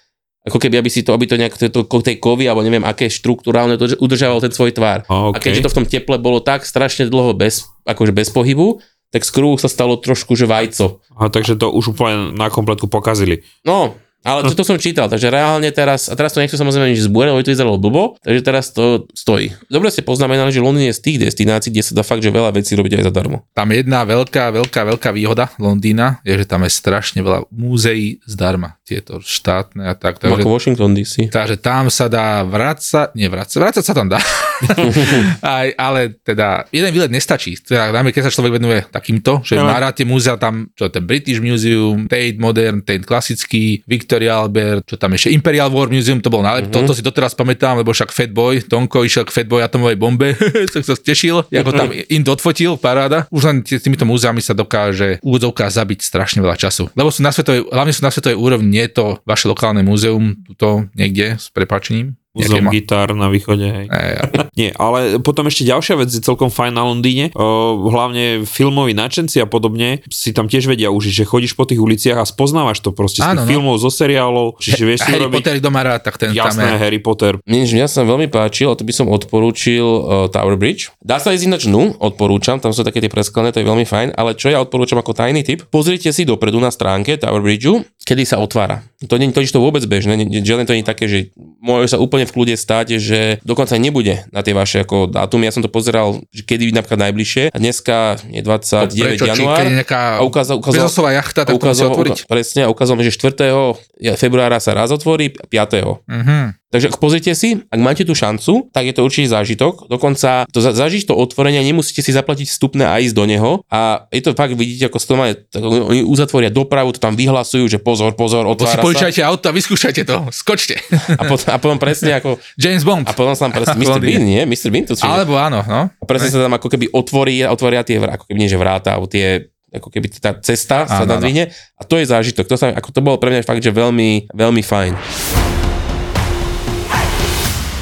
[0.44, 3.80] Ako keby, aby si to, aby to nejak to, tej kovy, alebo neviem, aké štruktúrálne
[3.80, 5.04] to udržával ten svoj tvar.
[5.08, 8.80] A, A keďže to v tom teple bolo tak strašne dlho bez, akože bez pohybu,
[9.14, 10.98] tak z kruhu sa stalo trošku, že vajco.
[11.14, 13.46] A takže to už úplne na kompletku pokazili.
[13.62, 17.36] No, ale toto som čítal, takže reálne teraz, a teraz to nechcem samozrejme nič zbúrať,
[17.36, 19.52] lebo to vyzeralo blbo, takže teraz to stojí.
[19.68, 22.56] Dobre ste poznamenali, že Londýn je z tých destinácií, kde sa dá fakt, že veľa
[22.56, 23.44] vecí robiť aj zadarmo.
[23.52, 28.80] Tam jedna veľká, veľká, veľká výhoda Londýna je, že tam je strašne veľa múzeí zdarma.
[28.88, 30.16] Tieto štátne a tak.
[30.16, 30.40] Takže...
[30.40, 31.28] Takže, Ako Washington DC.
[31.28, 34.24] takže tam sa dá vrácať, nie vrácať, vrácať sa tam dá.
[35.44, 37.56] Aj, ale teda jeden výlet nestačí.
[37.60, 40.88] Teda, najmä keď sa človek venuje takýmto, že Ale- má rád tie múzea tam, čo
[40.88, 46.20] ten British Museum, Tate Modern, Tate klasický, Victoria Albert, čo tam ešte Imperial War Museum,
[46.20, 46.68] to bol najlepšie.
[46.68, 46.74] Mhm.
[46.74, 46.88] Mm-hmm.
[46.88, 50.34] Toto si doteraz pamätám, lebo však Fatboy, Tonko išiel k Fatboy atomovej bombe,
[50.74, 53.26] tak sa tešil, ako tam Ind odfotil, paráda.
[53.30, 56.90] Už len t- týmito múzeami sa dokáže úvodzovka zabiť strašne veľa času.
[56.92, 60.36] Lebo sú na svetovej, hlavne sú na svetovej úrovni, nie je to vaše lokálne múzeum,
[60.46, 62.16] tuto niekde s prepačením.
[62.34, 63.86] Muzeum ma- gitár na východe, hej.
[63.86, 64.26] E,
[64.58, 67.30] Nie, ale potom ešte ďalšia vec je celkom fajn na Londýne.
[67.30, 71.78] O, hlavne filmoví nadšenci a podobne si tam tiež vedia užiť, že chodíš po tých
[71.78, 73.46] uliciach a spoznávaš to proste z tých no.
[73.46, 75.42] filmov, zo seriálov, čiže vieš si Harry urobiť...
[75.46, 76.82] Potter, má rád, tak ten Jasné, tam je.
[76.82, 77.32] Harry Potter.
[77.46, 80.90] Mne, mňa sa veľmi páčil, a to by som odporúčil uh, Tower Bridge.
[80.98, 84.18] Dá sa ísť ináč dnu, odporúčam, tam sú také tie presklené, to je veľmi fajn,
[84.18, 88.26] ale čo ja odporúčam ako tajný tip, pozrite si dopredu na stránke Tower Bridgeu, kedy
[88.26, 88.82] sa otvára.
[89.06, 91.18] To nie je to vôbec bežné, to nie je také, že
[91.60, 95.48] môže sa úplne v kľude stať, že dokonca nebude na tie vaše ako dátumy.
[95.48, 97.52] Ja som to pozeral, že kedy napríklad najbližšie.
[97.52, 99.24] A dneska je 29 Prečo?
[99.24, 99.64] Či január.
[99.64, 102.18] je nejaká A ukázal, ukázal, jachta, tak to ukázal, otvoriť.
[102.24, 103.76] uka- presne, a ukázal mi, že 4.
[104.18, 106.02] februára sa raz otvorí, 5.
[106.08, 106.60] Mhm.
[106.74, 109.86] Takže ak pozrite si, ak máte tú šancu, tak je to určite zážitok.
[109.86, 113.62] Dokonca to za, zažiť to otvorenie, nemusíte si zaplatiť vstupné a ísť do neho.
[113.70, 117.70] A je to fakt, vidíte, ako to má, tak oni uzatvoria dopravu, to tam vyhlasujú,
[117.70, 120.26] že pozor, pozor, Bo si otvára požičajte auto a vyskúšajte to.
[120.34, 120.82] Skočte.
[121.14, 123.06] A potom, a potom presne ako, James Bond.
[123.06, 123.98] a potom sa tam presne, Mr.
[123.98, 124.42] Bean, nie?
[124.44, 124.68] Mr.
[124.68, 125.80] Bean to čiže, Alebo áno, no.
[125.90, 129.06] a presne sa tam ako keby otvorí, otvoria tie, ako keby nie, že vráta, alebo
[129.06, 131.18] tie ako keby tá cesta sa Áno, áno.
[131.18, 132.46] nadvihne a to je zážitok.
[132.46, 134.92] To, sa, ako to bolo pre mňa fakt, že veľmi, veľmi fajn.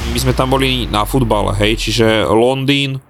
[0.09, 3.01] My sme tam boli na futbale, hej, čiže Londýn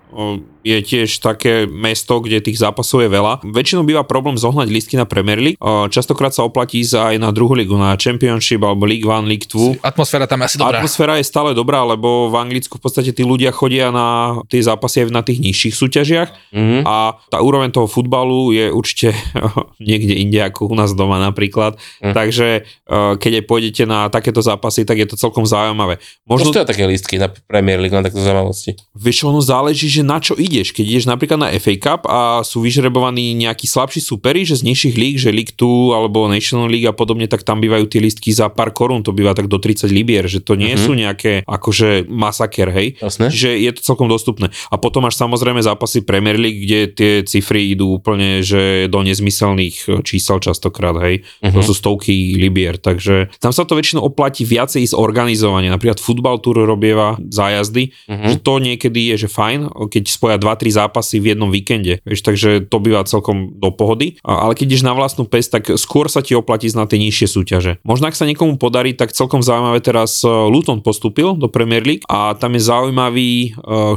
[0.64, 3.44] je tiež také mesto, kde tých zápasov je veľa.
[3.44, 5.60] Väčšinou býva problém zohnať listky na Premier League.
[5.60, 9.44] O, Častokrát sa oplatí ísť aj na druhú ligu, na Championship alebo League One, League
[9.46, 9.84] 2.
[9.84, 10.80] Atmosféra tam je asi dobrá.
[10.80, 15.04] Atmosféra je stále dobrá, lebo v Anglicku v podstate tí ľudia chodia na tie zápasy
[15.04, 16.88] aj na tých nižších súťažiach Mhm.
[16.88, 19.12] a tá úroveň toho futbalu je určite
[19.84, 21.76] niekde inde ako u nás doma napríklad.
[22.00, 22.14] Mhm.
[22.14, 26.00] Takže eh, keď aj pôjdete na takéto zápasy, tak je to celkom zaujímavé.
[26.24, 28.80] Možno je také listky na Premier League, len takto zaujímavosti.
[28.96, 30.76] vieš, ono záleží, že na čo ideš.
[30.76, 34.96] Keď ideš napríklad na FA Cup a sú vyžrebovaní nejakí slabší superi, že z nižších
[34.96, 38.52] líg, že League 2 alebo National League a podobne, tak tam bývajú tie listky za
[38.52, 40.82] pár korún, to býva tak do 30 libier, že to nie Mhm.
[40.82, 42.88] sú nejaké akože masaker, hej.
[43.00, 43.32] Jasné?
[43.32, 44.52] Čiže je to celkom dostupné.
[44.68, 49.76] A potom máš samozrejme zápasy Premier League, kde tie cifry idú úplne že do nezmyselných
[49.88, 51.24] e, čísel častokrát, hej.
[51.40, 51.56] Mhm.
[51.56, 55.70] To sú stovky libier, takže tam sa to väčšinou oplatí viacej ísť organizovanie.
[55.70, 58.28] Napríklad futbal tour robieva zájazdy, Mhm.
[58.28, 62.66] že to niekedy je, že fajn, keď spoja 2-3 zápasy v jednom víkende, vieš, takže
[62.66, 64.18] to býva celkom do pohody.
[64.26, 67.72] Ale keď ideš na vlastnú pes, tak skôr sa ti oplatí na tie nižšie súťaže.
[67.86, 72.08] Možno ak sa niekomu podarí, tak celkom zaujímavé teraz e, Luton postúpil do Premier League
[72.08, 73.50] a tam je zaujímavý e,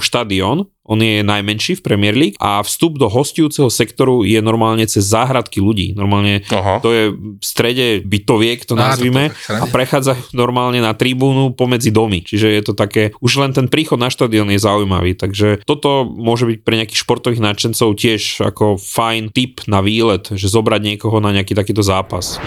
[0.03, 5.03] štadión, on je najmenší v Premier League a vstup do hostujúceho sektoru je normálne cez
[5.07, 5.92] záhradky ľudí.
[5.99, 6.79] Normálne Aha.
[6.79, 11.90] to je v strede bytoviek, to Á, nazvime, to- a prechádza normálne na tribúnu pomedzi
[11.90, 12.22] domy.
[12.22, 16.46] Čiže je to také, už len ten príchod na štadión je zaujímavý, takže toto môže
[16.46, 21.35] byť pre nejakých športových nadšencov tiež ako fajn tip na výlet, že zobrať niekoho na
[21.35, 22.38] nejaký takýto zápas.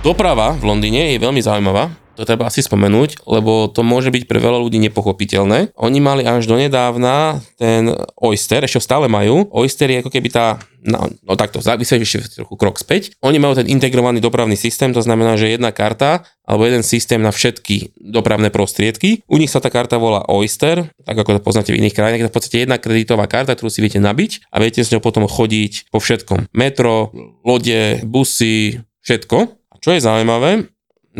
[0.00, 1.92] Doprava v Londýne je veľmi zaujímavá.
[2.20, 5.72] To treba asi spomenúť, lebo to môže byť pre veľa ľudí nepochopiteľné.
[5.80, 7.88] Oni mali až donedávna ten
[8.20, 9.48] Oyster, ešte stále majú.
[9.48, 13.16] Oyster je ako keby tá, no, no takto, vysvetlím ešte trochu krok späť.
[13.24, 17.32] Oni majú ten integrovaný dopravný systém, to znamená, že jedna karta alebo jeden systém na
[17.32, 19.24] všetky dopravné prostriedky.
[19.24, 22.20] U nich sa tá karta volá Oyster, tak ako to poznáte v iných krajinách.
[22.20, 25.00] Je to v podstate jedna kreditová karta, ktorú si viete nabiť a viete s ňou
[25.00, 26.52] potom chodiť po všetkom.
[26.52, 27.16] Metro,
[27.48, 29.36] lode, busy, všetko.
[29.72, 30.68] A čo je zaujímavé,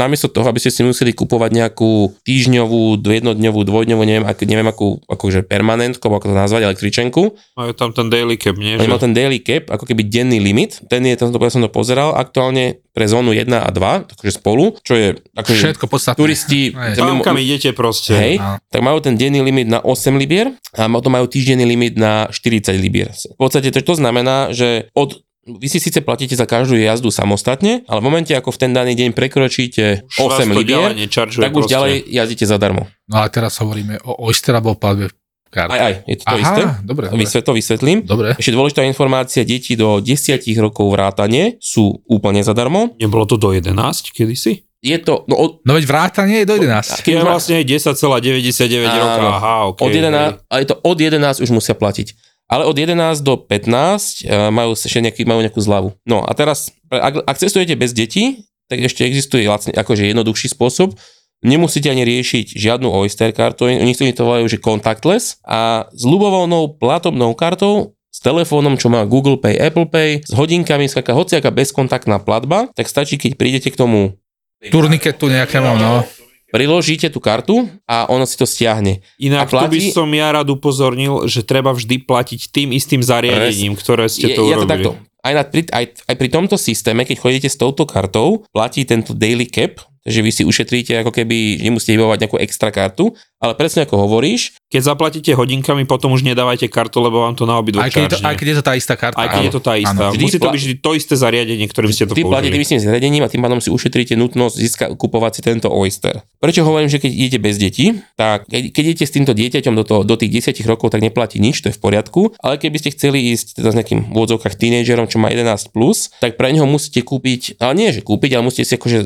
[0.00, 5.04] namiesto toho, aby ste si museli kupovať nejakú týždňovú, jednodňovú, dvojdňovú, neviem, ak, neviem akú,
[5.04, 7.36] akože permanentku, ako to nazvať, električenku.
[7.60, 8.80] Majú tam ten daily cap, nie?
[8.80, 9.04] Oni Že...
[9.04, 10.80] ten daily cap, ako keby denný limit.
[10.88, 14.74] Ten je, to, ja som to pozeral, aktuálne pre zónu 1 a 2, takže spolu,
[14.82, 15.08] čo je
[15.38, 16.18] akože Všetko podstatné.
[16.18, 18.16] turisti, Tam, kam idete proste.
[18.16, 18.58] Hej, Áno.
[18.66, 22.74] tak majú ten denný limit na 8 libier a potom majú týždenný limit na 40
[22.80, 23.14] libier.
[23.14, 25.22] V podstate to, to znamená, že od
[25.56, 28.92] vy si síce platíte za každú jazdu samostatne, ale v momente, ako v ten daný
[28.94, 31.72] deň prekročíte Už vás 8 to libier, tak už proste.
[31.72, 32.86] ďalej jazdíte zadarmo.
[33.08, 35.10] No a teraz hovoríme o Oyster alebo o platbe
[35.50, 35.66] kart.
[35.74, 36.62] Aj, aj, je to to Aha, isté.
[36.86, 37.18] dobre, dobre.
[37.18, 37.98] Vysvet, to vysvetlím.
[38.06, 38.38] Dobre.
[38.38, 42.94] Ešte dôležitá informácia, deti do 10 rokov vrátane sú úplne zadarmo.
[43.02, 43.74] Nebolo to do 11
[44.14, 44.62] kedysi?
[44.80, 47.04] Je to, no od, No veď vrátanie je do 11.
[47.04, 48.96] keď Je vlastne 10,99 Áno.
[48.96, 49.26] rokov.
[49.28, 52.16] Aha, okay, od 11, a je to od 11 už musia platiť.
[52.50, 55.94] Ale od 11 do 15 eh, majú ešte nejaký, majú nejakú zľavu.
[56.02, 60.98] No a teraz, ak, ak cestujete bez detí, tak ešte existuje lacne, akože jednoduchší spôsob.
[61.40, 66.76] Nemusíte ani riešiť žiadnu Oyster kartu, oni si to volajú, že contactless a s ľubovoľnou
[66.76, 72.20] platobnou kartou s telefónom, čo má Google Pay, Apple Pay, s hodinkami, skáka hociaká bezkontaktná
[72.20, 74.20] platba, tak stačí, keď prídete k tomu,
[74.60, 76.04] Turniketu nejakému, no.
[76.50, 79.00] Priložíte tú kartu a ono si to stiahne.
[79.16, 83.00] Inak A tu by platí- som ja rád upozornil, že treba vždy platiť tým istým
[83.02, 84.70] zariadením, ktoré ste to to urobili.
[84.70, 84.90] takto.
[85.20, 89.44] Aj, na, aj, aj pri tomto systéme, keď chodíte s touto kartou, platí tento daily
[89.44, 94.04] cap, takže vy si ušetríte ako keby, nemusíte vybavovať nejakú extra kartu, ale presne ako
[94.04, 98.06] hovoríš, Keď zaplatíte hodinkami, potom už nedávajte kartu, lebo vám to na obidvoch Aj keď,
[98.06, 99.16] je to, aj keď je to tá istá karta.
[99.16, 100.04] Aj keď je to tá istá.
[100.12, 100.20] Áno.
[100.20, 103.24] Musí to byť vždy to isté zariadenie, ktorým ste to Vy platíte tým istým zariadením
[103.24, 106.20] a tým pádom si ušetríte nutnosť získa, kupovať si tento Oyster.
[106.36, 109.84] Prečo hovorím, že keď idete bez detí, tak keď, keď idete s týmto dieťaťom do,
[109.88, 112.92] toho, do tých 10 rokov, tak neplatí nič, to je v poriadku, ale keby ste
[112.92, 117.00] chceli ísť teda s nejakým v tínejdžerom, čo má 11+, plus, tak pre neho musíte
[117.00, 118.98] kúpiť, ale nie že kúpiť, ale musíte si akože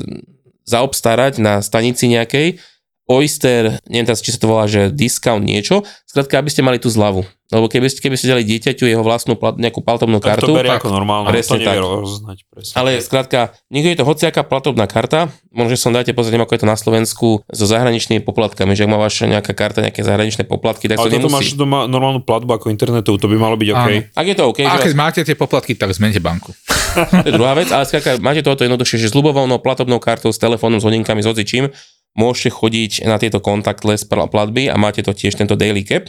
[0.65, 2.59] zaobstarať na stanici nejakej
[3.05, 6.89] Oyster, neviem teraz, či sa to volá, že discount niečo, skrátka, aby ste mali tú
[6.89, 7.21] zľavu.
[7.53, 10.53] Lebo keby ste, keby ste dali dieťaťu jeho vlastnú plat, nejakú platobnú Tak to kartu,
[10.57, 11.85] berie tak, ako normálne, to presne nevie tak.
[11.85, 12.37] rozoznať.
[12.49, 12.73] Presne.
[12.73, 16.61] ale skrátka, niekto je to hociaká platobná karta, možno že som dáte pozrieť, ako je
[16.65, 20.89] to na Slovensku so zahraničnými poplatkami, že ak má vaša nejaká karta, nejaké zahraničné poplatky,
[20.89, 21.61] tak ale to toto máš nemusí.
[21.61, 23.77] doma normálnu platbu ako internetu, to by malo byť OK.
[23.77, 24.17] Áno.
[24.17, 26.49] Ak je to OK, A že keď vás, máte tie poplatky, tak zmente banku.
[26.95, 30.39] To je druhá vec, ale skrátka, máte toto jednoduchšie, že s ľubovoľnou platobnou kartou, s
[30.39, 31.69] telefónom, s hodinkami, s hocičím,
[32.15, 36.07] môžete chodiť na tieto contactless pl- platby a máte to tiež tento daily cap.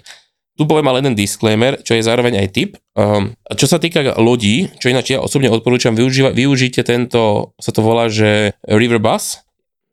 [0.57, 2.70] Tu poviem ale jeden disclaimer, čo je zároveň aj tip.
[2.96, 7.85] Um, čo sa týka lodí, čo ináč ja osobne odporúčam, využíva, využite tento, sa to
[7.85, 9.44] volá, že River Bus.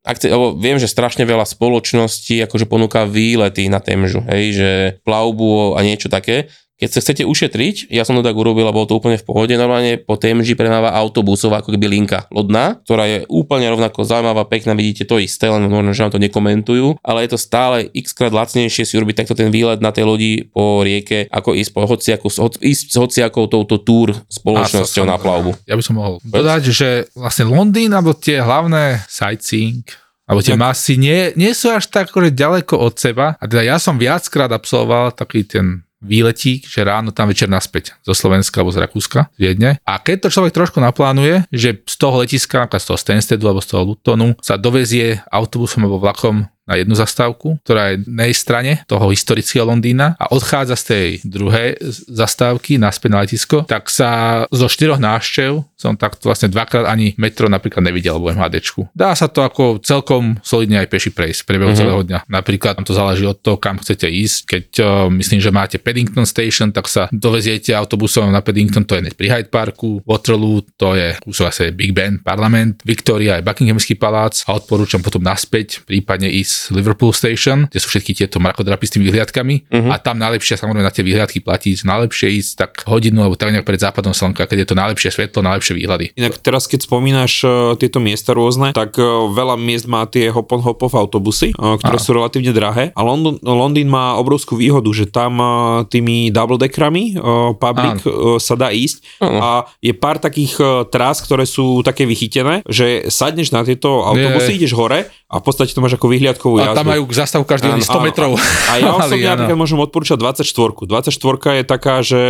[0.04, 0.20] Ak
[0.60, 4.70] viem, že strašne veľa spoločností akože ponúka výlety na Temžu, hej, že
[5.08, 6.52] plavbu a niečo také.
[6.84, 9.56] Keď sa chcete ušetriť, ja som to tak urobil a bolo to úplne v pohode,
[9.56, 14.76] normálne po Temži premáva autobusová ako keby linka lodná, ktorá je úplne rovnako zaujímavá, pekná,
[14.76, 18.36] vidíte to isté, len možno, že vám to nekomentujú, ale je to stále x krát
[18.36, 22.28] lacnejšie si urobiť takto ten výlet na tej lodi po rieke, ako ísť, po hociaku,
[22.28, 25.56] hoc, ísť s hociakou touto túr spoločnosťou na plavbu.
[25.64, 29.88] Ja by som mohol dodať, že vlastne Londýn, alebo tie hlavné sightseeing,
[30.24, 33.36] alebo tie masy nie, nie sú až tak akože ďaleko od seba.
[33.40, 38.12] A teda ja som viackrát absolvoval taký ten výletík, že ráno tam večer naspäť zo
[38.14, 39.80] Slovenska alebo z Rakúska, z Viedne.
[39.88, 43.64] A keď to človek trošku naplánuje, že z toho letiska, napríklad z toho Stansteadu alebo
[43.64, 48.36] z toho Lutonu sa dovezie autobusom alebo vlakom na jednu zastávku, ktorá je na jej
[48.36, 51.76] strane toho historického Londýna a odchádza z tej druhej
[52.08, 57.52] zastávky naspäť na letisko, tak sa zo štyroch návštev som takto vlastne dvakrát ani metro
[57.52, 58.88] napríklad nevidel v MHDčku.
[58.96, 61.80] Dá sa to ako celkom solidne aj peši prejsť priebehu Mhm.
[61.80, 62.20] celého dňa.
[62.32, 64.38] Napríklad to záleží od toho, kam chcete ísť.
[64.48, 69.12] Keď uh, myslím, že máte Paddington Station, tak sa doveziete autobusom na Paddington, to je
[69.12, 74.48] pri Hyde Parku, Waterloo, to je kúsok asi Big Ben, parlament, Victoria je Buckinghamský palác
[74.48, 79.06] a odporúčam potom naspäť, prípadne ísť Liverpool Station, kde sú všetky tieto mrakodrapy s tými
[79.08, 79.90] vyhliadkami Mhm.
[79.90, 83.64] a tam najlepšie samozrejme na tie vyhliadky platí, najlepšie ísť tak hodinu alebo tak nejak
[83.64, 86.06] pred západom slnka, keď je to najlepšie svetlo, najlepšie výhľady.
[86.20, 90.52] Inak teraz, keď spomínaš uh, tieto miesta rôzne, tak uh, veľa miest má tie hop
[90.52, 92.04] on hopov autobusy, uh, ktoré Áno.
[92.04, 92.84] sú relatívne drahé.
[92.94, 95.40] A London, Londýn má obrovskú výhodu, že tam
[95.88, 99.40] tými double deckrami uh, public uh, sa dá ísť Áno.
[99.40, 100.60] a je pár takých
[100.92, 104.68] trás, ktoré sú také vychytené, že sadneš na tieto autobusy, Je.
[104.68, 106.76] ideš hore a v podstate to máš ako vyhliadkovú štvorkovú jazdu.
[106.76, 108.32] A tam majú zastavu každý ano, 100 metrov.
[108.68, 112.22] A, ja osobne napríklad môžem odporúčať 24 24 je taká, že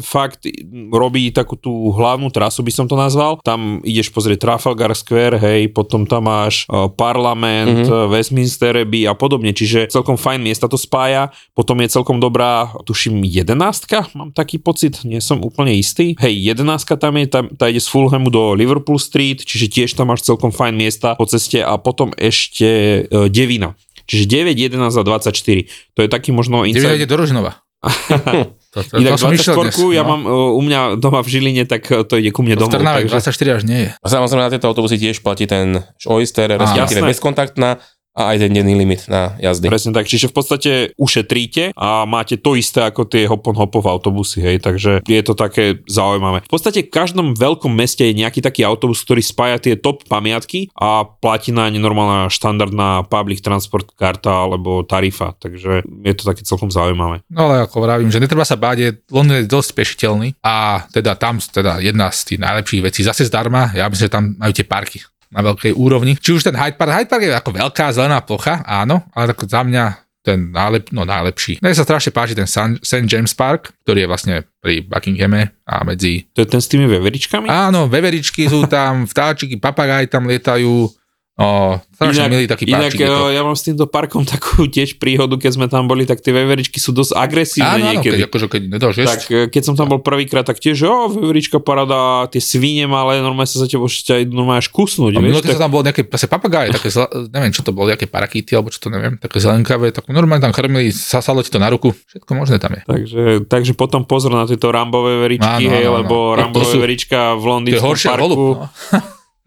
[0.00, 0.48] fakt
[0.92, 3.36] robí takú tú hlavnú trasu, by som to nazval.
[3.44, 8.08] Tam ideš pozrieť Trafalgar Square, hej, potom tam máš e, parlament, mm-hmm.
[8.08, 11.34] Westminster Abbey a podobne, čiže celkom fajn miesta to spája.
[11.52, 16.16] Potom je celkom dobrá, tuším, jedenástka, mám taký pocit, nie som úplne istý.
[16.22, 20.14] Hej, jedenástka tam je, tam, tá ide z Fulhamu do Liverpool Street, čiže tiež tam
[20.14, 23.74] máš celkom fajn miesta po ceste a potom ešte e, 9 Žilina.
[24.08, 25.68] Čiže 9, 11 a 24.
[25.94, 26.64] To je taký možno...
[26.64, 26.94] Inside...
[26.94, 27.60] 9 ide do Rožnova.
[28.94, 30.08] Inak 24, ja no.
[30.10, 32.84] mám e, u mňa doma v Žiline, tak e, to ide ku mne to domov.
[32.84, 33.10] Takže...
[33.10, 33.90] 24 až nie je.
[33.94, 37.82] A samozrejme na tieto autobusy tiež platí ten Oyster, respektíve bezkontaktná
[38.18, 39.70] a aj ten denný limit na jazdy.
[39.70, 44.42] Presne tak, čiže v podstate ušetríte a máte to isté ako tie hopon hopov autobusy,
[44.42, 46.42] hej, takže je to také zaujímavé.
[46.42, 50.74] V podstate v každom veľkom meste je nejaký taký autobus, ktorý spája tie top pamiatky
[50.74, 56.42] a platí na ne normálna štandardná public transport karta alebo tarifa, takže je to také
[56.42, 57.22] celkom zaujímavé.
[57.30, 61.14] No ale ako vravím, že netreba sa báť, je, Londýn je dosť pešiteľný a teda
[61.14, 64.66] tam teda jedna z tých najlepších vecí, zase zdarma, ja myslím, že tam majú tie
[64.66, 64.98] parky
[65.28, 66.16] na veľkej úrovni.
[66.16, 69.44] Či už ten Hyde Park, Hyde Park je ako veľká zelená plocha, áno, ale tak
[69.44, 71.64] za mňa ten najlep, no najlepší.
[71.64, 73.08] Mne sa strašne páči ten St.
[73.08, 76.28] James Park, ktorý je vlastne pri Buckinghame a medzi...
[76.36, 77.48] To je ten s tými veveričkami?
[77.48, 80.90] Áno, veveričky sú tam, vtáčiky, papagáji tam lietajú,
[81.38, 82.98] o, strašne milý taký inak to.
[82.98, 86.34] eh, ja mám s týmto parkom takú tiež príhodu, keď sme tam boli, tak tie
[86.34, 88.18] veveričky sú dosť agresívne Áno, áno, niekedy.
[88.18, 91.06] keď, akože, keď nedáš jesť, Tak eh, keď som tam bol prvýkrát, tak tiež, o,
[91.08, 95.20] veverička parada, tie svine malé, normálne sa za teba ešte aj normálne až kusnúť, A
[95.22, 98.10] vieš, tak, sa tam bolo nejaké zase papagáje, také, zla, neviem, čo to bolo, nejaké
[98.10, 101.70] parakýty, alebo čo to neviem, také zelenkavé, tak normálne tam chrmili, sasalo ti to na
[101.70, 102.82] ruku, všetko možné tam je.
[102.82, 105.98] takže, takže potom pozor na tieto rambové veveričky, Áno, hej, áno, áno.
[106.02, 108.38] lebo rambové veverička v londýnskom parku holub.
[108.58, 108.66] No.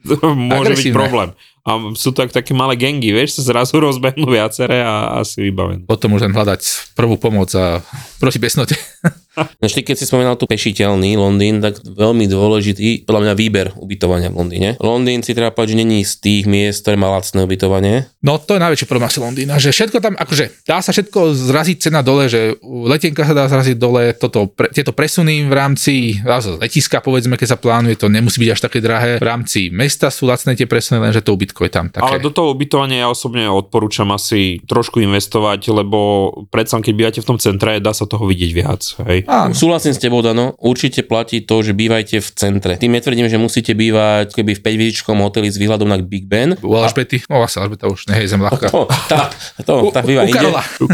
[0.34, 1.30] môže byť problém.
[1.62, 5.86] A sú tak také malé gengy, vieš, sa zrazu rozbehnú viaceré a asi vybavené.
[5.86, 7.86] Potom už len hľadať prvú pomoc a
[8.18, 8.76] proti besnote.
[9.64, 14.36] Ešte keď si spomínal tu pešiteľný Londýn, tak veľmi dôležitý, podľa mňa výber ubytovania v
[14.44, 14.70] Londýne.
[14.84, 18.12] Londýn si treba povedať, že není z tých miest, ktoré má lacné ubytovanie.
[18.20, 21.78] No to je najväčší problém asi Londýna, že všetko tam, akože dá sa všetko zraziť
[21.80, 26.20] cena dole, že letenka sa dá zraziť dole, toto, pre, tieto presuny v rámci
[26.60, 29.16] letiska, povedzme, keď sa plánuje, to nemusí byť až také drahé.
[29.16, 32.08] V rámci mesta sú lacné tie presuny, lenže to ubytko je tam také.
[32.08, 36.00] Ale do toho ubytovania ja osobne odporúčam asi trošku investovať, lebo
[36.48, 38.82] predsa keď bývate v tom centre, dá sa toho vidieť viac.
[39.04, 39.28] Hej.
[39.28, 39.52] Áno.
[39.52, 42.74] Súhlasím s tebou, Dano, určite platí to, že bývajte v centre.
[42.80, 44.62] Tým netvrdím, že musíte bývať keby v
[45.04, 46.56] 5 hoteli s výhľadom na Big Ben.
[46.64, 48.72] U Alžbety, no asi Alžbeta už nehej zem ľahká.
[48.72, 49.30] To, tá,
[49.62, 50.48] to, tá U- býva u inde.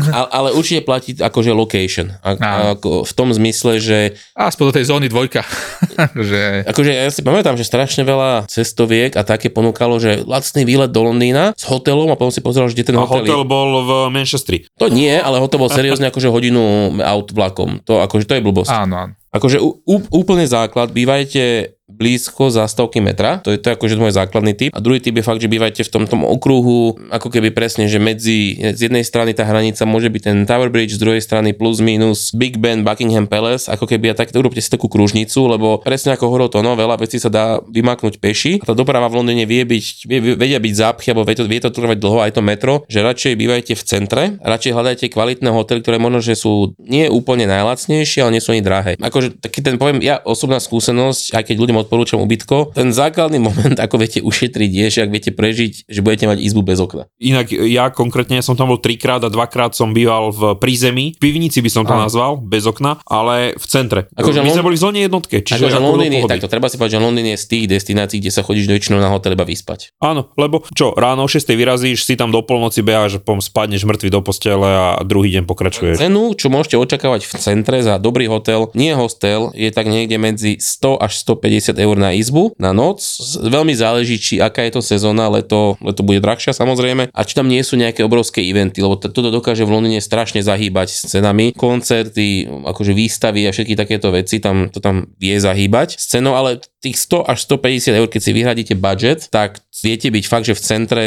[0.10, 2.18] Ale, ale určite platí akože location.
[2.26, 4.00] A, ako v tom zmysle, že
[4.38, 5.42] Aspoň do tej zóny dvojka.
[6.30, 10.88] že Akože ja si pamätám, že strašne veľa cestoviek a také ponúkalo, že lacný výlet
[10.88, 13.46] do Londýna s hotelom a potom si pozeral, že kde ten A hotel, hotel je.
[13.46, 14.58] bol v Manchestri.
[14.76, 16.64] To nie, ale hotel bol seriózne akože hodinu
[16.98, 17.84] aut vlakom.
[17.84, 18.72] To akože to je blbosť.
[18.72, 19.14] áno, áno.
[19.28, 24.52] Akože ú, ú- úplne základ, bývajte blízko zástavky metra, to je to akože môj základný
[24.52, 24.76] typ.
[24.76, 28.60] A druhý typ je fakt, že bývajte v tom, okruhu, ako keby presne, že medzi,
[28.60, 32.36] z jednej strany tá hranica môže byť ten Tower Bridge, z druhej strany plus minus
[32.36, 36.28] Big Ben, Buckingham Palace, ako keby a tak urobte si takú kružnicu, lebo presne ako
[36.28, 38.60] hovoril to, no, veľa vecí sa dá vymaknúť peši.
[38.60, 41.64] A tá doprava v Londýne vie byť, vie, vedia byť zápchy, alebo vie to, vie
[41.64, 45.80] to trvať dlho aj to metro, že radšej bývajte v centre, radšej hľadajte kvalitné hotely,
[45.80, 48.92] ktoré možno, že sú nie úplne najlacnejšie, ale nie sú ani drahé.
[49.00, 53.78] Akože taký ten poviem, ja osobná skúsenosť, aj keď ľuďom odporúčam ubytko, ten základný moment,
[53.78, 57.10] ako viete ušetriť, je, že ak viete prežiť, že budete mať izbu bez okna.
[57.22, 61.18] Inak ja konkrétne som tam bol trikrát a dvakrát som býval v prízemí.
[61.18, 62.10] V pivnici by som to Áno.
[62.10, 64.10] nazval, bez okna, ale v centre.
[64.18, 66.68] Akože My Lon- sme boli v zóne jednotke, čiže Akože ako Londýn je, takto, treba
[66.72, 69.44] si povedať, že Londýn je z tých destinácií, kde sa chodíš väčšinou na hotel iba
[69.44, 69.98] vyspať.
[70.00, 74.10] Áno, lebo čo, ráno o 6 vyrazíš, si tam do polnoci beháš, pom spadneš mŕtvy
[74.14, 76.00] do postele a druhý deň pokračuješ.
[76.00, 80.62] Cenu, čo môžete očakávať v centre za dobrý hotel, nie hostel, je tak niekde medzi
[80.62, 83.04] 100 až 150 eur na izbu na noc.
[83.44, 87.52] Veľmi záleží, či aká je to sezóna, leto, leto bude drahšia samozrejme, a či tam
[87.52, 91.52] nie sú nejaké obrovské eventy, lebo toto dokáže v Londýne strašne zahýbať s cenami.
[91.52, 96.64] Koncerty, akože výstavy a všetky takéto veci, tam, to tam vie zahýbať s cenou, ale
[96.80, 100.64] tých 100 až 150 eur, keď si vyhradíte budget, tak viete byť fakt, že v
[100.64, 101.04] centre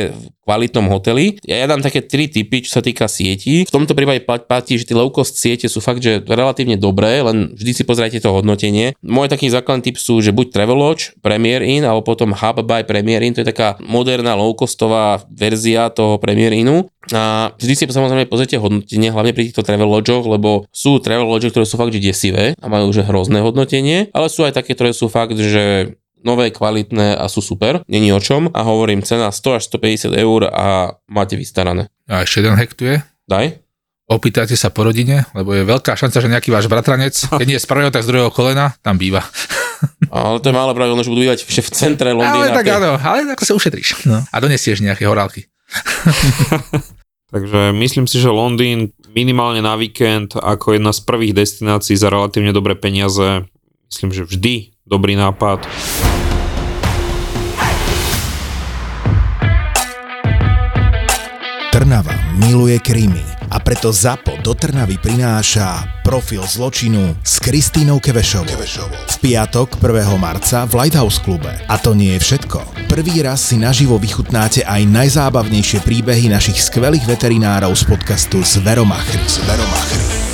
[0.51, 1.39] kvalitnom hoteli.
[1.47, 3.63] Ja, ja dám také tri typy, čo sa týka sieti.
[3.63, 7.55] V tomto prípade platí, že tie low cost siete sú fakt, že relatívne dobré, len
[7.55, 8.99] vždy si pozrite to hodnotenie.
[8.99, 13.23] Môj taký základný typ sú, že buď Travelodge, Premier Inn, alebo potom Hub by Premier
[13.23, 16.91] Inn, to je taká moderná low costová verzia toho Premier Innu.
[17.15, 21.49] A vždy si samozrejme pozrite hodnotenie, hlavne pri týchto travel lodgeoch, lebo sú travel lodge,
[21.49, 24.93] ktoré sú fakt že desivé a majú už hrozné hodnotenie, ale sú aj také, ktoré
[24.93, 29.57] sú fakt, že nové, kvalitné a sú super, není o čom a hovorím cena 100
[29.57, 31.89] až 150 eur a máte vystarané.
[32.09, 33.01] A ešte jeden hack tu je.
[33.29, 33.61] Daj.
[34.11, 37.63] Opýtajte sa po rodine, lebo je veľká šanca, že nejaký váš bratranec, keď nie je
[37.63, 39.23] z prvého, tak z druhého kolena, tam býva.
[40.11, 42.53] Ale to je malé pravidlo, že budú bývať v centre Londýna.
[42.53, 44.05] Ale tak áno, ale tak sa ušetríš.
[44.05, 44.21] No.
[44.21, 45.49] A donesieš nejaké horálky.
[47.33, 52.51] Takže myslím si, že Londýn minimálne na víkend ako jedna z prvých destinácií za relatívne
[52.51, 53.47] dobré peniaze,
[53.89, 54.55] myslím, že vždy
[54.91, 55.71] dobrý nápad.
[61.71, 68.51] Trnava miluje krímy a preto ZAPO do Trnavy prináša profil zločinu s Kristínou Kevešovou.
[68.91, 70.19] V piatok 1.
[70.19, 71.51] marca v Lighthouse klube.
[71.71, 72.91] A to nie je všetko.
[72.91, 79.23] Prvý raz si naživo vychutnáte aj najzábavnejšie príbehy našich skvelých veterinárov z podcastu Zveromachry.
[79.31, 80.30] Zveromachry.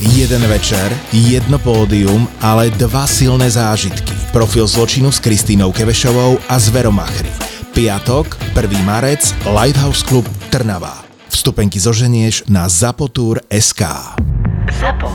[0.00, 4.12] Jeden večer, jedno pódium, ale dva silné zážitky.
[4.32, 7.28] Profil zločinu s Kristínou Kevešovou a Zveromachry.
[7.76, 8.84] Piatok, 1.
[8.84, 11.04] marec, Lighthouse Club Trnava.
[11.28, 13.82] Vstupenky zoženieš na zapotur.sk.
[14.80, 15.12] Zapo.